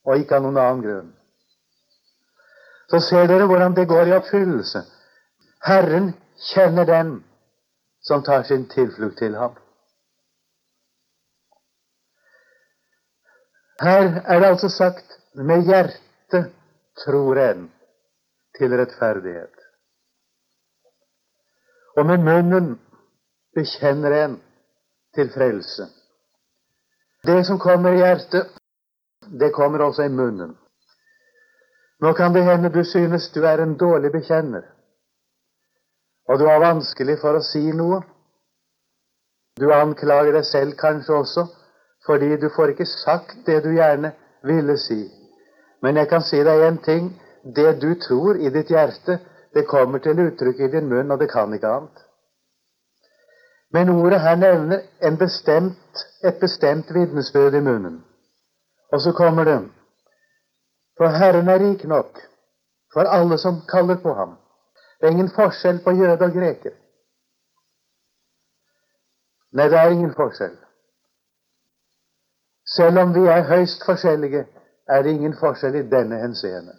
og 0.05 0.19
ikke 0.19 0.39
av 0.39 0.45
noen 0.45 0.61
annen 0.61 0.83
grunn. 0.85 1.11
Så 2.91 3.01
ser 3.01 3.29
dere 3.29 3.49
hvordan 3.49 3.77
det 3.77 3.89
går 3.89 4.09
i 4.09 4.17
oppfyllelse. 4.17 4.85
Herren 5.65 6.13
kjenner 6.53 6.89
den 6.89 7.15
som 8.05 8.25
tar 8.25 8.45
sin 8.49 8.67
tilflukt 8.69 9.19
til 9.19 9.37
ham. 9.37 9.57
Her 13.81 14.21
er 14.25 14.41
det 14.41 14.49
altså 14.53 14.69
sagt 14.69 15.19
med 15.35 15.65
hjertet 15.67 16.53
tror 17.05 17.41
en 17.41 17.67
til 18.59 18.77
rettferdighet. 18.79 19.57
Og 21.97 22.07
med 22.07 22.23
munnen 22.27 22.71
bekjenner 23.55 24.15
en 24.25 24.37
til 25.15 25.31
frelse. 25.35 25.89
Det 27.26 27.45
som 27.45 27.59
kommer 27.59 27.93
i 27.93 28.02
hjertet, 28.02 28.50
det 29.40 29.52
kommer 29.52 29.81
også 29.81 30.04
i 30.04 30.12
munnen. 30.12 30.57
Nå 32.00 32.12
kan 32.12 32.35
det 32.35 32.43
hende 32.45 32.69
du 32.69 32.85
synes 32.85 33.31
du 33.33 33.45
er 33.49 33.62
en 33.62 33.76
dårlig 33.81 34.11
bekjenner, 34.12 34.62
og 36.28 36.38
du 36.38 36.45
har 36.45 36.61
vanskelig 36.61 37.16
for 37.23 37.38
å 37.38 37.45
si 37.45 37.62
noe. 37.73 38.02
Du 39.57 39.71
anklager 39.73 40.35
deg 40.35 40.45
selv 40.45 40.76
kanskje 40.76 41.14
også 41.14 41.47
fordi 42.04 42.37
du 42.37 42.50
får 42.52 42.75
ikke 42.75 42.87
sagt 42.90 43.47
det 43.47 43.62
du 43.64 43.71
gjerne 43.73 44.12
ville 44.45 44.76
si. 44.78 45.07
Men 45.83 45.97
jeg 45.97 46.09
kan 46.09 46.23
si 46.23 46.43
deg 46.45 46.66
en 46.66 46.81
ting. 46.85 47.12
Det 47.45 47.81
du 47.81 47.95
tror 48.00 48.37
i 48.37 48.50
ditt 48.52 48.71
hjerte, 48.73 49.19
det 49.54 49.66
kommer 49.69 50.00
til 50.04 50.21
uttrykk 50.21 50.61
i 50.61 50.69
din 50.73 50.88
munn, 50.88 51.11
og 51.12 51.21
det 51.21 51.31
kan 51.33 51.52
ikke 51.52 51.69
annet. 51.69 52.04
Men 53.75 53.88
ordet 53.90 54.21
her 54.21 54.37
nevner 54.37 54.81
bestemt, 55.19 56.02
et 56.25 56.37
bestemt 56.40 56.95
vitnesbyrd 56.95 57.54
i 57.54 57.61
munnen. 57.61 58.04
Og 58.93 59.00
så 59.00 59.12
kommer 59.12 59.45
det 59.45 59.57
For 60.99 61.09
Herren 61.09 61.49
er 61.49 61.59
rik 61.59 61.85
nok 61.85 62.21
for 62.93 63.00
alle 63.00 63.38
som 63.38 63.62
kaller 63.69 63.97
på 64.02 64.14
ham. 64.14 64.37
Det 65.00 65.07
er 65.07 65.11
ingen 65.11 65.31
forskjell 65.37 65.81
på 65.85 65.90
jøde 65.90 66.25
og 66.25 66.33
greker. 66.33 66.76
Nei, 69.52 69.66
det 69.69 69.78
er 69.78 69.90
ingen 69.90 70.14
forskjell. 70.14 70.54
Selv 72.76 72.99
om 72.99 73.14
vi 73.14 73.26
er 73.28 73.43
høyst 73.50 73.83
forskjellige, 73.87 74.47
er 74.88 75.02
det 75.02 75.11
ingen 75.11 75.35
forskjell 75.40 75.75
i 75.75 75.88
denne 75.90 76.21
henseende. 76.23 76.78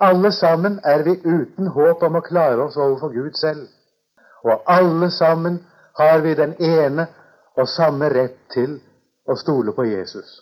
Alle 0.00 0.32
sammen 0.32 0.80
er 0.84 1.02
vi 1.06 1.14
uten 1.22 1.66
håp 1.66 2.02
om 2.02 2.18
å 2.18 2.26
klare 2.26 2.66
oss 2.66 2.76
overfor 2.76 3.14
Gud 3.14 3.38
selv. 3.38 3.68
Og 4.42 4.62
alle 4.66 5.10
sammen 5.10 5.60
har 5.98 6.20
vi 6.24 6.34
den 6.34 6.54
ene 6.58 7.06
og 7.56 7.68
samme 7.68 8.08
rett 8.10 8.38
til 8.54 8.78
å 9.28 9.36
stole 9.36 9.74
på 9.76 9.84
Jesus. 9.86 10.40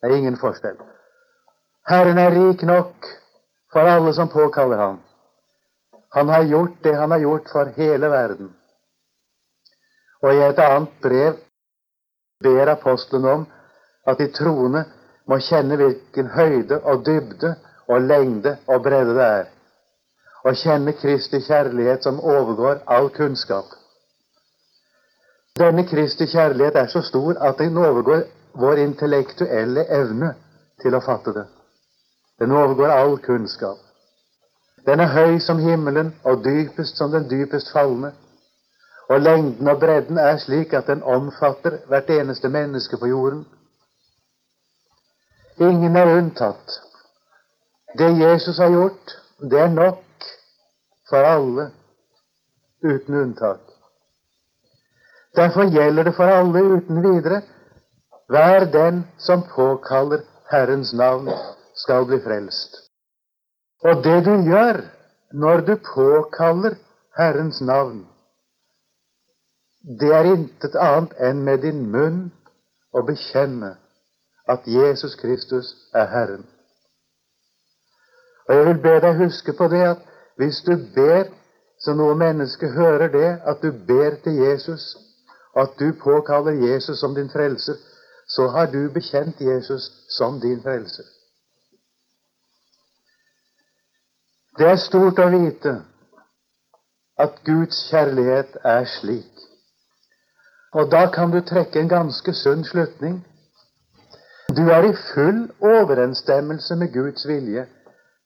Det 0.00 0.10
er 0.10 0.16
ingen 0.16 0.38
forskjell. 0.40 0.76
Herren 1.88 2.18
er 2.18 2.34
rik 2.34 2.62
nok 2.62 3.08
for 3.72 3.88
alle 3.90 4.12
som 4.14 4.28
påkaller 4.28 4.78
ham. 4.78 5.00
Han 6.16 6.28
har 6.28 6.42
gjort 6.42 6.82
det 6.82 6.94
han 6.94 7.10
har 7.10 7.18
gjort 7.18 7.50
for 7.52 7.72
hele 7.76 8.08
verden. 8.08 8.54
Og 10.22 10.34
i 10.34 10.42
et 10.46 10.58
annet 10.58 10.94
brev 11.02 11.36
ber 12.42 12.72
apostelen 12.72 13.26
om 13.30 13.46
at 14.06 14.18
de 14.18 14.30
troende 14.32 14.84
må 15.26 15.38
kjenne 15.42 15.76
hvilken 15.76 16.30
høyde 16.32 16.78
og 16.82 17.04
dybde 17.06 17.52
og 17.88 18.00
lengde 18.00 18.56
og 18.66 18.82
bredde 18.82 19.14
det 19.18 19.26
er, 19.26 19.46
og 20.46 20.54
kjenne 20.54 20.92
Kristi 20.92 21.40
kjærlighet 21.42 22.04
som 22.06 22.20
overgår 22.20 22.84
all 22.86 23.08
kunnskap. 23.10 23.64
Denne 25.58 25.82
Kristi 25.88 26.26
kjærlighet 26.26 26.76
er 26.76 26.86
så 26.86 27.02
stor 27.02 27.40
at 27.48 27.58
den 27.58 27.76
overgår 27.76 28.22
vår 28.54 28.82
intellektuelle 28.82 29.86
evne 29.90 30.34
til 30.82 30.94
å 30.94 31.02
fatte 31.02 31.34
det. 31.34 31.44
Den 32.38 32.52
overgår 32.52 32.94
all 32.94 33.18
kunnskap. 33.26 33.82
Den 34.86 35.00
er 35.00 35.10
høy 35.16 35.40
som 35.42 35.58
himmelen 35.58 36.14
og 36.22 36.44
dypest 36.44 36.96
som 36.96 37.10
den 37.10 37.26
dypest 37.30 37.72
falne. 37.72 38.12
Og 39.08 39.20
lengden 39.20 39.68
og 39.68 39.80
bredden 39.80 40.18
er 40.18 40.38
slik 40.38 40.72
at 40.74 40.86
den 40.86 41.02
omfatter 41.02 41.80
hvert 41.90 42.10
eneste 42.10 42.48
menneske 42.48 42.98
på 43.02 43.10
jorden. 43.10 43.46
Ingen 45.58 45.96
er 45.96 46.16
unntatt. 46.18 46.80
Det 47.98 48.14
Jesus 48.20 48.58
har 48.58 48.70
gjort, 48.70 49.18
det 49.40 49.60
er 49.60 49.68
nok 49.74 50.05
for 51.08 51.24
alle, 51.24 51.70
uten 52.82 53.14
unntak. 53.14 53.60
Derfor 55.36 55.68
gjelder 55.70 56.04
det 56.04 56.14
for 56.16 56.32
alle 56.32 56.62
uten 56.76 57.02
videre 57.02 57.42
hver 58.28 58.64
den 58.72 59.04
som 59.18 59.44
påkaller 59.54 60.24
Herrens 60.50 60.92
navn, 60.92 61.30
skal 61.74 62.06
bli 62.06 62.18
frelst. 62.24 62.76
Og 63.84 64.04
det 64.04 64.24
du 64.24 64.34
gjør 64.50 64.80
når 65.32 65.60
du 65.60 65.74
påkaller 65.94 66.74
Herrens 67.18 67.60
navn, 67.60 68.06
det 70.00 70.10
er 70.14 70.32
intet 70.32 70.74
annet 70.74 71.12
enn 71.22 71.44
med 71.46 71.62
din 71.62 71.84
munn 71.92 72.22
å 72.90 73.04
bekjenne 73.06 73.76
at 74.50 74.66
Jesus 74.66 75.14
Kristus 75.20 75.68
er 75.94 76.08
Herren. 76.10 76.46
Og 78.48 78.54
jeg 78.54 78.66
vil 78.66 78.82
be 78.82 78.94
deg 79.04 79.20
huske 79.20 79.54
på 79.58 79.68
det 79.70 79.84
at 79.92 80.02
hvis 80.36 80.60
du 80.66 80.76
ber 80.94 81.24
så 81.84 81.94
noe 81.94 82.14
menneske 82.14 82.68
hører 82.72 83.08
det, 83.12 83.40
at 83.44 83.62
du 83.62 83.72
ber 83.88 84.16
til 84.24 84.32
Jesus, 84.32 84.96
og 85.54 85.62
at 85.62 85.78
du 85.80 85.92
påkaller 86.02 86.52
Jesus 86.52 86.98
som 86.98 87.14
din 87.14 87.30
frelser, 87.30 87.74
så 88.28 88.48
har 88.48 88.66
du 88.66 88.90
bekjent 88.92 89.40
Jesus 89.40 89.82
som 90.18 90.40
din 90.40 90.62
frelser. 90.62 91.04
Det 94.58 94.66
er 94.66 94.80
stort 94.80 95.20
å 95.20 95.28
vite 95.32 95.72
at 97.20 97.40
Guds 97.44 97.80
kjærlighet 97.90 98.56
er 98.64 98.84
slik. 98.98 99.32
Og 100.72 100.90
da 100.92 101.06
kan 101.12 101.32
du 101.32 101.40
trekke 101.40 101.80
en 101.80 101.88
ganske 101.88 102.32
sunn 102.34 102.64
slutning. 102.64 103.20
Du 104.56 104.68
er 104.72 104.88
i 104.88 104.96
full 105.14 105.46
overensstemmelse 105.60 106.76
med 106.76 106.92
Guds 106.92 107.28
vilje 107.28 107.66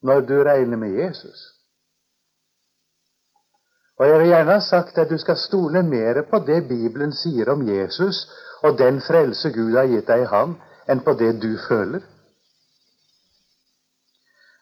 når 0.03 0.19
du 0.29 0.35
regner 0.43 0.77
med 0.77 0.95
Jesus. 1.03 1.60
Og 4.01 4.07
jeg 4.09 4.19
vil 4.19 4.31
gjerne 4.31 4.53
ha 4.57 4.61
sagt 4.65 4.97
at 4.97 5.09
du 5.09 5.17
skal 5.21 5.37
stole 5.37 5.83
mer 5.85 6.23
på 6.29 6.39
det 6.45 6.63
Bibelen 6.67 7.11
sier 7.13 7.51
om 7.53 7.61
Jesus 7.67 8.23
og 8.65 8.79
den 8.79 8.97
frelse 9.01 9.51
Gud 9.53 9.75
har 9.77 9.85
gitt 9.91 10.07
deg 10.07 10.23
i 10.23 10.29
ham, 10.31 10.55
enn 10.89 11.03
på 11.05 11.13
det 11.19 11.35
du 11.43 11.51
føler. 11.67 12.01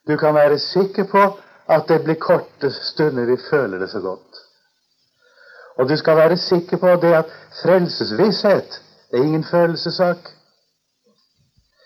Du 0.07 0.17
kan 0.19 0.35
være 0.35 0.59
sikker 0.59 1.07
på 1.07 1.23
at 1.71 1.87
det 1.87 2.01
blir 2.03 2.19
korte 2.19 2.73
stunder 2.91 3.31
vi 3.31 3.39
føler 3.49 3.79
det 3.79 3.89
så 3.93 4.03
godt. 4.03 4.43
Og 5.79 5.89
du 5.89 5.95
skal 5.97 6.19
være 6.19 6.37
sikker 6.37 6.77
på 6.77 6.95
det 6.99 7.15
at 7.23 7.35
frelsesvisshet 7.61 8.81
det 9.11 9.19
er 9.19 9.23
ingen 9.23 9.43
følelsessak. 9.43 10.17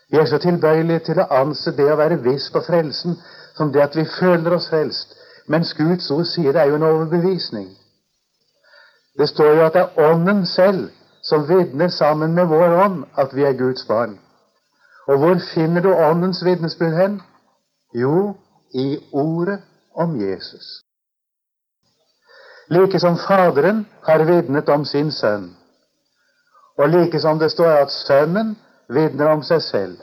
Vi 0.09 0.17
er 0.17 0.25
så 0.25 0.41
tilbøyelige 0.41 0.99
til 0.99 1.21
å 1.21 1.29
anse 1.37 1.71
det 1.77 1.85
å 1.91 2.01
være 2.01 2.23
viss 2.25 2.49
på 2.49 2.65
frelsen 2.65 3.13
som 3.53 3.69
det 3.73 3.85
at 3.85 3.95
vi 3.95 4.09
føler 4.19 4.57
oss 4.57 4.73
frelst. 4.73 5.13
Mens 5.47 5.73
Guds 5.73 6.11
ord 6.11 6.25
sier 6.25 6.51
det 6.51 6.61
er 6.61 6.71
jo 6.71 6.75
en 6.75 6.83
overbevisning. 6.83 7.69
Det 9.19 9.29
står 9.29 9.55
jo 9.55 9.65
at 9.65 9.73
det 9.73 9.81
er 9.81 10.11
Ånden 10.11 10.45
selv 10.45 10.89
som 11.23 11.47
vitner 11.49 11.87
sammen 11.87 12.33
med 12.33 12.45
vår 12.45 12.77
ånd 12.85 13.03
at 13.17 13.35
vi 13.35 13.43
er 13.43 13.57
Guds 13.57 13.85
barn. 13.87 14.19
Og 15.07 15.17
hvor 15.17 15.39
finner 15.53 15.81
du 15.81 15.93
Åndens 15.95 16.45
vitnesbyrd 16.45 16.95
hen? 17.01 17.21
Jo, 17.95 18.33
i 18.73 18.97
ordet 19.11 19.61
om 19.95 20.15
Jesus 20.21 20.83
like 22.69 22.99
som 22.99 23.17
Faderen 23.17 23.87
har 24.03 24.23
vitnet 24.23 24.69
om 24.69 24.85
sin 24.85 25.11
sønn, 25.11 25.55
og 26.77 26.89
like 26.89 27.19
som 27.19 27.39
det 27.39 27.51
står 27.51 27.71
at 27.83 27.91
Sønnen 27.91 28.57
vitner 28.89 29.27
om 29.27 29.43
seg 29.43 29.61
selv, 29.61 29.97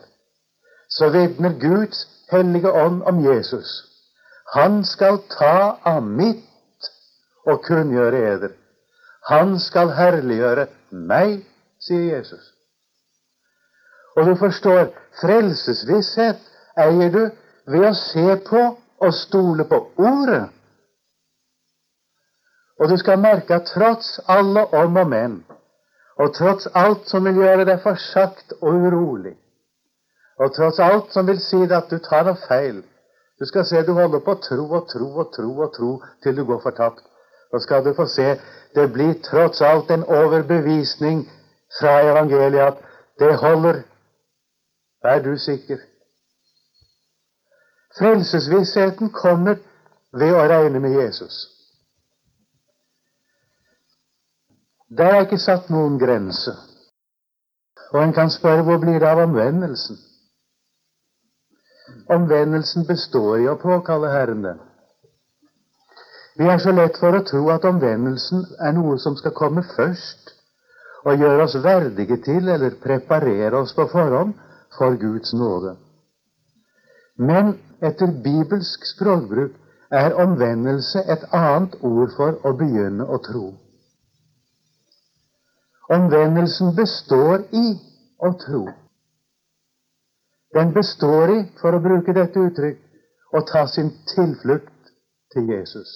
så 0.90 1.08
vitner 1.08 1.58
Guds 1.60 2.06
hellige 2.32 2.72
ånd 2.72 3.02
om 3.02 3.24
Jesus. 3.24 3.89
Han 4.54 4.84
skal 4.84 5.20
ta 5.30 5.78
av 5.86 6.02
mitt 6.02 6.90
og 7.46 7.62
kunngjøre 7.66 8.22
eder. 8.34 8.54
Han 9.30 9.58
skal 9.62 9.92
herliggjøre 9.94 10.66
meg, 10.90 11.42
sier 11.80 12.16
Jesus. 12.16 12.52
Og 14.16 14.26
du 14.26 14.34
forstår, 14.40 14.90
frelsesvisshet 15.20 16.40
eier 16.80 17.12
du 17.14 17.22
ved 17.70 17.90
å 17.90 17.94
se 17.94 18.26
på 18.48 18.64
og 19.00 19.14
stole 19.16 19.64
på 19.70 19.84
Ordet 20.00 20.48
og 22.80 22.88
du 22.88 22.96
skal 22.96 23.20
merke 23.20 23.54
at 23.54 23.68
tross 23.68 24.20
alle 24.28 24.64
om 24.74 24.96
og 24.96 25.08
men, 25.08 25.34
og 26.16 26.32
tross 26.34 26.68
alt 26.74 27.08
som 27.08 27.26
vil 27.28 27.42
gjøre 27.42 27.66
deg 27.68 27.82
forsagt 27.84 28.54
og 28.60 28.86
urolig, 28.86 29.34
og 30.40 30.54
tross 30.56 30.80
alt 30.80 31.12
som 31.12 31.28
vil 31.28 31.40
si 31.44 31.60
deg 31.60 31.76
at 31.76 31.92
du 31.92 32.00
tar 32.00 32.24
noe 32.24 32.40
feil 32.46 32.80
Du 33.40 33.46
skal 33.46 33.64
se 33.66 33.82
du 33.86 33.92
holder 33.96 34.20
på 34.24 34.34
å 34.36 34.40
tro 34.44 34.64
og 34.76 34.88
tro 34.92 35.06
og 35.22 35.30
tro 35.32 35.50
og 35.64 35.70
tro 35.76 35.90
til 36.22 36.36
du 36.36 36.44
går 36.44 36.60
fortapt. 36.60 37.04
Da 37.52 37.58
skal 37.58 37.84
du 37.84 37.94
få 37.96 38.06
se 38.06 38.34
det 38.74 38.92
blir 38.92 39.14
tross 39.24 39.62
alt 39.64 39.90
en 39.90 40.04
overbevisning 40.04 41.22
fra 41.78 41.94
evangeliet 42.10 42.66
at 42.66 42.82
det 43.18 43.38
holder. 43.40 43.82
Er 45.04 45.22
du 45.24 45.38
sikker? 45.38 45.80
Frelsesvissheten 47.98 49.10
kommer 49.12 49.56
ved 50.12 50.36
å 50.36 50.44
regne 50.52 50.80
med 50.80 50.94
Jesus. 51.00 51.40
Der 54.90 55.14
er 55.14 55.24
ikke 55.24 55.40
satt 55.40 55.70
noen 55.70 55.98
grense. 55.98 56.52
Og 57.90 58.02
en 58.02 58.12
kan 58.12 58.30
spørre 58.30 58.62
hvor 58.68 58.78
blir 58.82 59.00
det 59.00 59.08
av 59.08 59.24
omvendelsen? 59.24 59.98
Omvendelsen 62.10 62.86
består 62.88 63.38
i 63.38 63.48
å 63.48 63.58
påkalle 63.60 64.10
Herren 64.12 64.42
den. 64.42 64.58
Vi 66.40 66.48
er 66.48 66.58
så 66.62 66.72
lett 66.72 66.98
for 66.98 67.16
å 67.16 67.24
tro 67.26 67.42
at 67.52 67.66
omvendelsen 67.68 68.44
er 68.64 68.72
noe 68.76 68.98
som 69.02 69.16
skal 69.18 69.34
komme 69.36 69.62
først, 69.74 70.34
og 71.04 71.20
gjøre 71.20 71.46
oss 71.46 71.56
verdige 71.64 72.16
til 72.24 72.48
eller 72.48 72.76
preparere 72.82 73.60
oss 73.60 73.72
på 73.76 73.86
forhånd 73.92 74.34
for 74.76 74.96
Guds 75.00 75.32
nåde. 75.36 75.74
Men 77.16 77.54
etter 77.84 78.12
bibelsk 78.24 78.84
språkbruk 78.94 79.56
er 79.90 80.14
omvendelse 80.22 81.02
et 81.12 81.24
annet 81.36 81.74
ord 81.84 82.12
for 82.16 82.38
å 82.46 82.52
begynne 82.56 83.04
å 83.04 83.18
tro. 83.24 83.46
Omvendelsen 85.90 86.74
består 86.76 87.42
i 87.50 87.66
å 88.22 88.30
tro. 88.38 88.68
Den 90.54 90.72
består 90.74 91.30
i, 91.30 91.40
for 91.60 91.76
å 91.76 91.82
bruke 91.82 92.14
dette 92.16 92.42
uttrykk, 92.42 92.78
å 93.36 93.42
ta 93.46 93.66
sin 93.70 93.92
tilflukt 94.10 94.94
til 95.34 95.50
Jesus. 95.52 95.90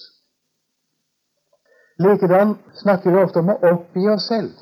Likedan 1.99 2.55
snakker 2.79 3.11
vi 3.11 3.23
ofte 3.23 3.41
om 3.43 3.51
å 3.51 3.59
oppgi 3.71 4.07
oss 4.11 4.27
selv. 4.31 4.55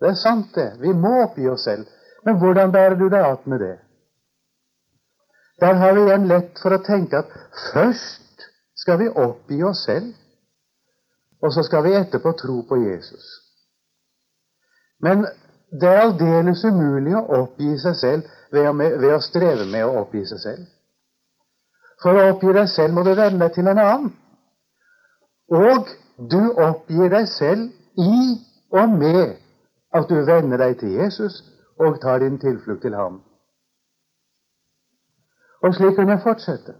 Det 0.00 0.08
er 0.12 0.16
sant, 0.20 0.54
det. 0.56 0.70
Vi 0.80 0.92
må 0.96 1.12
oppgi 1.24 1.48
oss 1.48 1.64
selv. 1.68 1.88
Men 2.24 2.40
hvordan 2.40 2.72
bærer 2.72 2.96
du 2.96 3.08
deg 3.08 3.24
att 3.24 3.46
med 3.46 3.60
det? 3.60 3.76
Der 5.60 5.74
har 5.74 5.92
vi 5.94 6.00
igjen 6.00 6.28
lett 6.28 6.58
for 6.62 6.72
å 6.72 6.84
tenke 6.84 7.20
at 7.20 7.32
først 7.72 8.46
skal 8.80 8.98
vi 9.00 9.08
oppgi 9.08 9.60
oss 9.64 9.84
selv, 9.84 10.14
og 11.40 11.52
så 11.52 11.64
skal 11.64 11.84
vi 11.84 11.96
etterpå 11.96 12.32
tro 12.36 12.62
på 12.68 12.78
Jesus. 12.80 13.26
Men 15.00 15.26
det 15.70 15.88
er 15.88 16.02
aldeles 16.02 16.64
umulig 16.64 17.14
å 17.14 17.24
oppgi 17.42 17.76
seg 17.78 17.96
selv 17.96 18.30
ved 18.50 18.66
å, 18.66 18.72
ved 18.74 19.12
å, 19.14 19.20
streve 19.22 19.66
med 19.70 19.86
å 19.86 20.00
oppgi 20.02 20.24
seg 20.26 20.42
selv. 20.42 20.64
For 22.02 22.16
å 22.16 22.30
oppgi 22.32 22.54
deg 22.56 22.68
selv 22.72 22.96
må 22.96 23.04
du 23.06 23.12
vende 23.14 23.44
deg 23.44 23.54
til 23.54 23.70
en 23.70 23.78
annen. 23.78 24.10
Og 25.50 25.90
du 26.32 26.40
oppgir 26.58 27.10
deg 27.12 27.28
selv 27.30 27.70
i 28.00 28.18
og 28.74 28.98
med 28.98 29.36
at 29.94 30.10
du 30.10 30.20
vender 30.26 30.62
deg 30.62 30.78
til 30.80 30.94
Jesus 30.98 31.40
og 31.80 32.00
tar 32.02 32.22
din 32.22 32.38
tilflukt 32.38 32.82
til 32.82 32.94
ham. 32.94 33.20
Og 35.62 35.74
slik 35.76 35.96
kan 35.98 36.08
jeg 36.08 36.22
fortsette. 36.24 36.74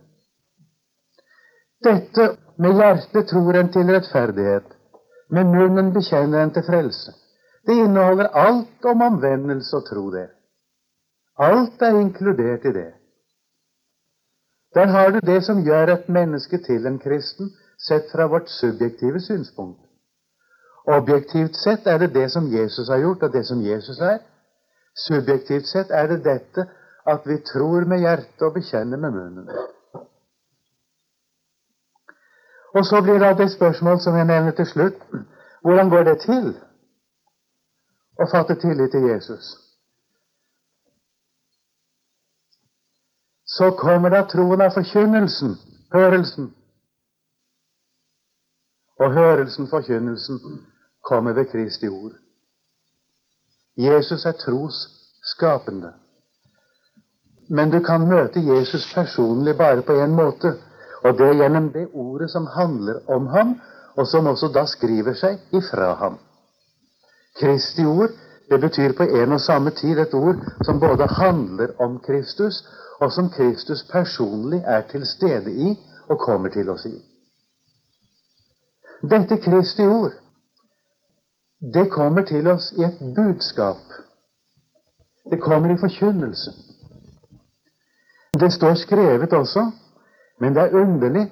Dette 1.84 2.26
med 2.60 2.76
hjertet 2.76 3.28
tror 3.28 3.56
en 3.56 3.72
til 3.72 3.88
rettferdighet, 3.88 4.66
med 5.30 5.48
munnen 5.48 5.92
bekjenner 5.94 6.42
en 6.42 6.52
til 6.54 6.64
frelse. 6.66 7.12
Det 7.66 7.72
inneholder 7.72 8.28
alt 8.28 8.84
om 8.84 9.02
omvendelse 9.02 9.76
og 9.76 9.84
tro, 9.88 10.10
det. 10.10 10.28
Alt 11.38 11.82
er 11.82 12.00
inkludert 12.00 12.64
i 12.64 12.72
det. 12.72 12.92
Der 14.74 14.86
har 14.86 15.10
du 15.10 15.18
det 15.18 15.44
som 15.44 15.62
gjør 15.64 15.86
et 15.86 16.08
menneske 16.08 16.58
til 16.58 16.86
en 16.86 16.98
kristen, 16.98 17.50
sett 17.78 18.10
fra 18.12 18.26
vårt 18.26 18.50
subjektive 18.50 19.20
synspunkt. 19.20 19.80
Objektivt 20.86 21.56
sett 21.56 21.86
er 21.86 21.98
det 21.98 22.14
det 22.14 22.30
som 22.30 22.52
Jesus 22.52 22.88
har 22.88 22.98
gjort, 22.98 23.22
og 23.22 23.32
det 23.32 23.46
som 23.46 23.62
Jesus 23.62 23.98
er. 24.00 24.18
Subjektivt 25.06 25.66
sett 25.66 25.90
er 25.90 26.06
det 26.06 26.24
dette 26.24 26.66
at 27.06 27.26
vi 27.26 27.36
tror 27.52 27.84
med 27.84 27.98
hjertet 27.98 28.42
og 28.42 28.54
bekjenner 28.54 28.98
med 28.98 29.10
munnen. 29.10 29.50
Og 32.74 32.84
så 32.84 33.02
blir 33.02 33.18
det 33.18 33.40
et 33.40 33.52
spørsmål 33.52 34.00
som 34.00 34.16
jeg 34.16 34.24
nevner 34.24 34.50
til 34.50 34.66
slutt. 34.66 34.98
Hvordan 35.62 35.90
går 35.90 36.02
det 36.02 36.18
til 36.20 36.54
å 38.20 38.28
fatte 38.28 38.56
tillit 38.60 38.92
til 38.92 39.08
Jesus? 39.08 39.50
Så 43.50 43.70
kommer 43.80 44.12
da 44.14 44.22
troen 44.30 44.62
av 44.62 44.74
forkynnelsen, 44.76 45.56
hørelsen. 45.92 46.52
Og 49.00 49.12
hørelsen, 49.16 49.66
forkynnelsen, 49.72 50.38
kommer 51.02 51.32
ved 51.32 51.50
Kristi 51.50 51.88
ord. 51.88 52.14
Jesus 53.76 54.24
er 54.24 54.36
trosskapende. 54.38 55.92
Men 57.50 57.70
du 57.70 57.80
kan 57.82 58.06
møte 58.06 58.40
Jesus 58.40 58.86
personlig 58.94 59.56
bare 59.58 59.82
på 59.82 59.96
én 59.98 60.14
måte, 60.14 60.54
og 61.02 61.18
det 61.18 61.32
gjennom 61.40 61.72
det 61.72 61.88
ordet 61.92 62.30
som 62.30 62.46
handler 62.46 63.00
om 63.10 63.26
ham, 63.26 63.56
og 63.96 64.06
som 64.06 64.26
også 64.26 64.52
da 64.54 64.66
skriver 64.66 65.16
seg 65.18 65.40
ifra 65.56 65.94
ham. 65.98 66.18
Kristi 67.38 67.84
ord 67.84 68.10
det 68.50 68.60
betyr 68.60 68.92
på 68.92 69.02
en 69.02 69.32
og 69.32 69.40
samme 69.40 69.70
tid 69.70 69.98
et 69.98 70.14
ord 70.14 70.40
som 70.66 70.80
både 70.80 71.06
handler 71.06 71.68
om 71.78 71.98
Kristus, 72.06 72.64
og 73.00 73.12
som 73.12 73.30
Kristus 73.30 73.82
personlig 73.92 74.62
er 74.66 74.80
til 74.90 75.06
stede 75.06 75.52
i 75.52 75.78
og 76.08 76.18
kommer 76.18 76.48
til 76.48 76.70
oss 76.70 76.84
i. 76.86 76.96
Dette 79.10 79.36
Kristi 79.36 79.86
ord, 79.86 80.12
det 81.74 81.90
kommer 81.90 82.24
til 82.26 82.46
oss 82.50 82.72
i 82.72 82.82
et 82.84 82.98
budskap. 83.16 83.86
Det 85.30 85.40
kommer 85.40 85.74
i 85.74 85.78
forkynnelse. 85.78 86.50
Det 88.40 88.52
står 88.52 88.74
skrevet 88.74 89.32
også, 89.32 89.70
men 90.40 90.54
det 90.54 90.62
er 90.62 90.74
underlig. 90.80 91.30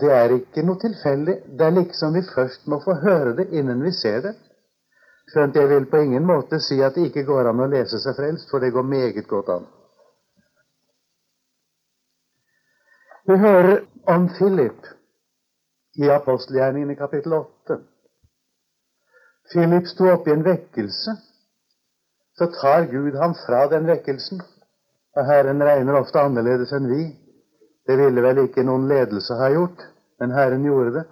Det 0.00 0.12
er 0.12 0.36
ikke 0.36 0.62
noe 0.62 0.78
tilfeldig. 0.80 1.34
Det 1.58 1.66
er 1.66 1.76
liksom 1.80 2.14
vi 2.14 2.22
først 2.34 2.66
må 2.66 2.80
få 2.84 2.94
høre 3.02 3.36
det 3.36 3.48
innen 3.50 3.82
vi 3.84 3.92
ser 3.92 4.20
det. 4.20 4.34
Skjønt 5.30 5.56
jeg 5.56 5.68
vil 5.70 5.86
på 5.90 6.00
ingen 6.02 6.26
måte 6.26 6.58
si 6.60 6.80
at 6.82 6.96
det 6.96 7.10
ikke 7.10 7.24
går 7.28 7.50
an 7.50 7.62
å 7.62 7.68
lese 7.70 8.00
seg 8.02 8.16
frelst, 8.18 8.50
for 8.50 8.62
det 8.62 8.72
går 8.74 8.82
meget 8.82 9.28
godt 9.30 9.52
an. 9.54 9.66
Vi 13.30 13.36
hører 13.38 13.84
om 14.10 14.26
Philip 14.34 14.88
i 16.02 16.08
apostelgjerningen 16.10 16.90
i 16.90 16.98
kapittel 16.98 17.36
8. 17.38 17.78
Philip 19.52 19.86
sto 19.86 20.08
oppe 20.10 20.30
i 20.30 20.34
en 20.34 20.46
vekkelse. 20.46 21.14
Så 22.38 22.48
tar 22.60 22.88
Gud 22.90 23.18
ham 23.20 23.36
fra 23.44 23.66
den 23.70 23.86
vekkelsen 23.86 24.40
og 25.16 25.26
Herren 25.26 25.62
regner 25.62 25.98
ofte 25.98 26.22
annerledes 26.22 26.72
enn 26.76 26.88
vi. 26.90 27.04
Det 27.86 27.96
ville 27.98 28.22
vel 28.22 28.44
ikke 28.44 28.64
noen 28.66 28.86
ledelse 28.90 29.36
ha 29.40 29.50
gjort, 29.52 29.82
men 30.20 30.34
Herren 30.36 30.66
gjorde 30.66 30.92
det. 31.00 31.06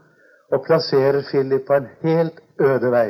Og 0.54 0.64
plasserer 0.64 1.24
Philip 1.28 1.66
på 1.66 1.76
en 1.76 1.88
helt 2.04 2.38
øde 2.60 2.90
vei, 2.92 3.08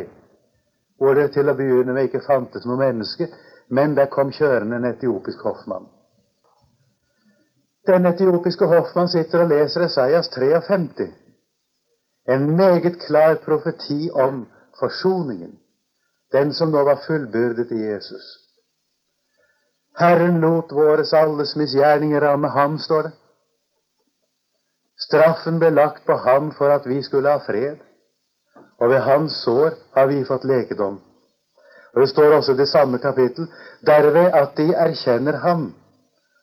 hvor 0.98 1.14
det 1.14 1.30
til 1.32 1.48
å 1.48 1.54
begynne 1.58 1.94
med 1.94 2.08
ikke 2.08 2.24
fantes 2.26 2.66
noe 2.66 2.78
menneske, 2.80 3.28
men 3.70 3.94
der 3.96 4.10
kom 4.10 4.32
kjørende 4.34 4.76
en 4.76 4.88
etiopisk 4.90 5.44
hoffmann. 5.46 5.86
Den 7.86 8.06
etiopiske 8.06 8.66
hoffmann 8.68 9.08
sitter 9.08 9.44
og 9.44 9.52
leser 9.52 9.86
Esaias 9.86 10.28
53, 10.34 11.08
en 12.28 12.50
meget 12.56 12.98
klar 13.06 13.38
profeti 13.44 14.10
om 14.12 14.44
forsoningen, 14.80 15.54
den 16.32 16.52
som 16.52 16.74
nå 16.74 16.82
var 16.84 17.00
fullbyrdet 17.06 17.72
i 17.72 17.80
Jesus. 17.86 18.26
Herren 19.98 20.40
lot 20.40 20.72
våres 20.72 21.12
alles 21.16 21.56
misgjerninger 21.56 22.20
ramme 22.20 22.48
ham, 22.48 22.78
står 22.78 23.08
det. 23.08 23.14
Straffen 24.98 25.58
ble 25.58 25.70
lagt 25.70 26.04
på 26.06 26.16
ham 26.26 26.52
for 26.58 26.74
at 26.74 26.86
vi 26.86 27.00
skulle 27.02 27.30
ha 27.30 27.40
fred, 27.46 27.78
og 28.78 28.90
ved 28.90 29.00
hans 29.00 29.32
sår 29.44 29.70
har 29.94 30.06
vi 30.06 30.24
fått 30.24 30.44
lekedom. 30.44 31.00
Og 31.94 32.00
Det 32.00 32.08
står 32.08 32.34
også 32.36 32.52
i 32.52 32.56
det 32.56 32.68
samme 32.68 32.98
kapittel 32.98 33.48
derved 33.86 34.34
at 34.34 34.56
de 34.56 34.74
erkjenner 34.74 35.36
ham. 35.36 35.74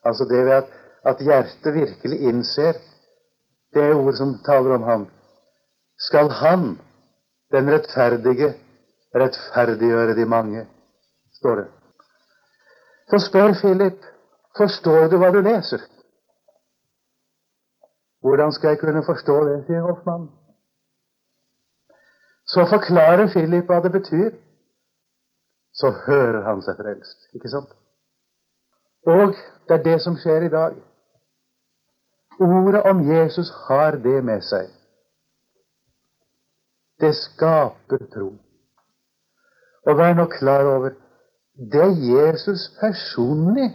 Altså 0.04 0.24
det 0.24 0.44
ved 0.44 0.52
at, 0.52 0.64
at 1.04 1.16
hjertet 1.20 1.74
virkelig 1.74 2.20
innser 2.20 2.72
det 3.74 3.84
er 3.84 3.94
ord 3.94 4.14
som 4.14 4.38
taler 4.44 4.74
om 4.74 4.82
ham. 4.82 5.06
Skal 5.98 6.30
han, 6.30 6.78
den 7.52 7.72
rettferdige, 7.72 8.54
rettferdiggjøre 9.14 10.14
de 10.16 10.26
mange, 10.26 10.66
står 11.38 11.54
det. 11.56 11.66
Så 13.10 13.18
spør 13.26 13.52
Philip 13.60 14.00
forstår 14.56 15.08
du 15.08 15.18
hva 15.20 15.30
du 15.30 15.40
leser. 15.40 15.82
Hvordan 18.20 18.52
skal 18.52 18.68
jeg 18.68 18.78
kunne 18.78 19.04
forstå 19.06 19.36
det, 19.48 19.64
sier 19.66 19.84
Hoffmann. 19.86 20.28
Så 22.46 22.66
forklarer 22.70 23.30
Philip 23.32 23.66
hva 23.70 23.80
det 23.82 23.92
betyr. 23.92 24.30
Så 25.74 25.90
hører 26.06 26.42
han 26.46 26.62
seg 26.62 26.78
frelst. 26.78 27.28
Ikke 27.34 27.50
sant? 27.52 27.72
Og 29.06 29.34
det 29.68 29.78
er 29.78 29.82
det 29.84 30.00
som 30.02 30.16
skjer 30.18 30.46
i 30.46 30.52
dag. 30.52 30.76
Ordet 32.40 32.82
om 32.90 33.02
Jesus 33.10 33.50
har 33.68 33.98
det 34.04 34.18
med 34.24 34.44
seg. 34.44 34.68
Det 37.00 37.12
skaper 37.16 38.06
tro. 38.12 38.30
Og 39.86 39.98
vær 39.98 40.14
nå 40.16 40.26
klar 40.32 40.66
over 40.66 40.94
det 41.56 41.88
Jesus 42.02 42.68
personlig 42.80 43.70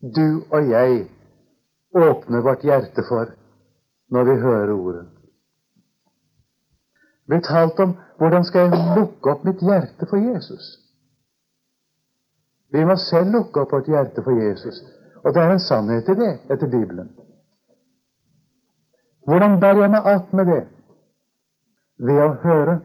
du 0.00 0.44
og 0.52 0.70
jeg 0.70 1.08
åpner 1.96 2.44
vårt 2.44 2.64
hjerte 2.64 3.04
for 3.08 3.32
når 4.12 4.24
vi 4.24 4.40
hører 4.40 4.72
ordet. 4.72 5.06
Blir 7.28 7.40
talt 7.44 7.80
om 7.80 7.96
hvordan 8.18 8.44
skal 8.44 8.68
jeg 8.68 8.94
lukke 8.96 9.30
opp 9.30 9.44
mitt 9.44 9.60
hjerte 9.62 10.06
for 10.08 10.16
Jesus. 10.16 10.78
Vi 12.72 12.84
må 12.84 12.96
selv 12.96 13.32
lukke 13.32 13.60
opp 13.60 13.72
vårt 13.72 13.88
hjerte 13.88 14.24
for 14.24 14.36
Jesus. 14.36 14.80
Og 15.24 15.34
det 15.34 15.42
er 15.42 15.52
en 15.52 15.60
sannhet 15.60 16.08
i 16.08 16.16
det 16.16 16.32
etter 16.50 16.70
Bibelen. 16.70 17.10
Hvordan 19.28 19.60
bærer 19.60 19.80
jeg 19.80 19.90
meg 19.90 20.06
att 20.06 20.32
med 20.32 20.46
det? 20.46 20.64
Ved 21.98 22.20
å 22.22 22.28
høre, 22.42 22.80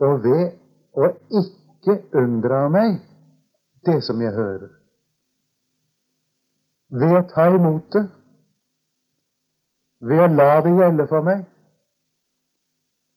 og 0.00 0.24
ved 0.24 0.52
å 0.96 1.10
ikke 1.40 1.98
unndra 2.18 2.68
meg 2.68 2.96
det 3.86 4.00
som 4.02 4.22
jeg 4.22 4.32
hører. 4.34 4.70
Ved 6.90 7.14
å 7.18 7.22
ta 7.30 7.46
imot 7.54 7.92
det, 7.92 8.06
ved 10.00 10.24
å 10.24 10.30
la 10.34 10.60
det 10.64 10.72
gjelde 10.80 11.06
for 11.12 11.26
meg, 11.28 11.44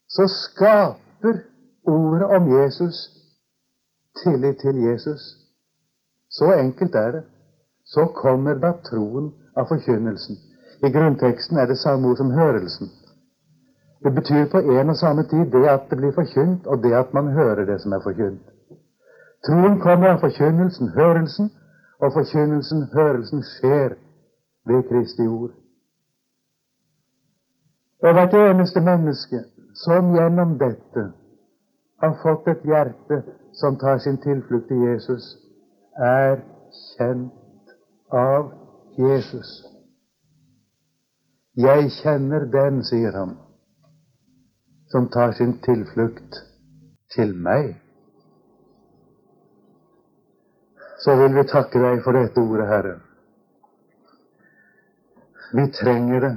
så 0.09 0.27
skaper 0.27 1.39
ordet 1.83 2.23
om 2.23 2.51
Jesus 2.59 2.95
tillit 4.23 4.57
til 4.57 4.75
Jesus. 4.75 5.21
Så 6.29 6.53
enkelt 6.53 6.95
er 6.95 7.11
det. 7.11 7.23
Så 7.85 8.05
kommer 8.05 8.53
da 8.53 8.71
troen 8.83 9.33
av 9.55 9.67
forkynnelsen. 9.67 10.37
I 10.83 10.89
grunnteksten 10.91 11.57
er 11.57 11.65
det 11.65 11.77
samme 11.77 12.07
ord 12.07 12.17
som 12.17 12.31
hørelsen. 12.31 12.89
Det 14.03 14.15
betyr 14.15 14.45
på 14.51 14.57
en 14.57 14.89
og 14.89 14.97
samme 14.97 15.23
tid 15.23 15.45
det 15.51 15.67
at 15.67 15.89
det 15.89 15.97
blir 15.97 16.11
forkynt, 16.11 16.67
og 16.67 16.83
det 16.83 16.93
at 16.93 17.13
man 17.13 17.27
hører 17.27 17.65
det 17.65 17.81
som 17.81 17.91
er 17.91 17.99
forkynt. 18.03 18.43
Troen 19.47 19.79
kommer 19.79 20.07
av 20.07 20.19
forkynnelsen, 20.19 20.89
hørelsen, 20.89 21.51
og 21.99 22.13
forkynnelsen, 22.13 22.83
hørelsen, 22.93 23.43
skjer 23.43 23.95
ved 24.67 24.83
Kristi 24.89 25.27
ord. 25.27 25.51
Og 28.03 28.13
hvert 28.13 28.33
eneste 28.33 28.81
menneske 28.81 29.43
som 29.83 30.13
gjennom 30.15 30.57
dette 30.61 31.05
har 32.01 32.13
fått 32.21 32.47
et 32.53 32.65
hjerte 32.65 33.21
som 33.57 33.77
tar 33.81 33.97
sin 34.03 34.19
tilflukt 34.21 34.67
til 34.69 34.83
Jesus, 34.85 35.31
er 35.97 36.43
kjent 36.97 37.73
av 38.13 38.51
Jesus. 38.97 39.55
Jeg 41.57 41.89
kjenner 42.01 42.45
den, 42.53 42.83
sier 42.85 43.17
han, 43.17 43.33
som 44.93 45.09
tar 45.13 45.33
sin 45.37 45.57
tilflukt 45.65 46.41
til 47.15 47.33
meg. 47.33 47.75
så 51.07 51.15
vil 51.15 51.35
vi 51.35 51.43
takke 51.47 51.81
deg 51.81 52.01
for 52.03 52.17
dette 52.17 52.41
ordet, 52.41 52.67
Herre. 52.67 52.95
Vi 55.53 55.67
trenger 55.71 56.25
det. 56.25 56.33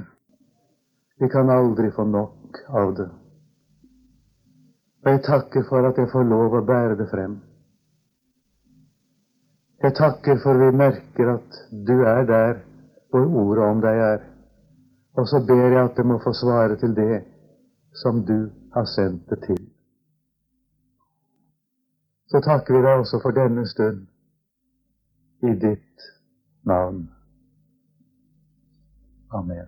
Vi 1.19 1.29
kan 1.29 1.49
aldri 1.49 1.91
få 1.91 2.05
nok 2.07 2.61
av 2.69 2.93
det. 2.95 3.09
Og 5.03 5.11
jeg 5.11 5.23
takker 5.25 5.63
for 5.69 5.87
at 5.89 5.97
jeg 5.97 6.09
får 6.11 6.27
lov 6.29 6.57
å 6.59 6.65
bære 6.65 6.97
det 6.99 7.07
frem. 7.09 7.39
Jeg 9.81 9.95
takker 9.97 10.37
for 10.43 10.59
vi 10.61 10.69
merker 10.77 11.31
at 11.37 11.61
du 11.87 11.95
er 12.05 12.27
der 12.29 12.59
hvor 13.09 13.25
ordet 13.43 13.65
om 13.65 13.81
deg 13.81 14.01
er. 14.05 14.19
Og 15.17 15.27
så 15.27 15.41
ber 15.47 15.63
jeg 15.65 15.81
at 15.83 15.97
det 15.97 16.05
må 16.05 16.19
få 16.23 16.33
svare 16.37 16.77
til 16.79 16.93
det 16.95 17.23
som 18.03 18.21
du 18.25 18.51
har 18.75 18.85
sendt 18.85 19.25
det 19.29 19.41
til. 19.47 19.63
Så 22.31 22.39
takker 22.45 22.77
vi 22.77 22.83
deg 22.85 23.01
også 23.01 23.19
for 23.23 23.35
denne 23.35 23.65
stund 23.67 24.05
i 25.43 25.55
ditt 25.65 26.05
navn. 26.63 27.09
Amen. 29.33 29.67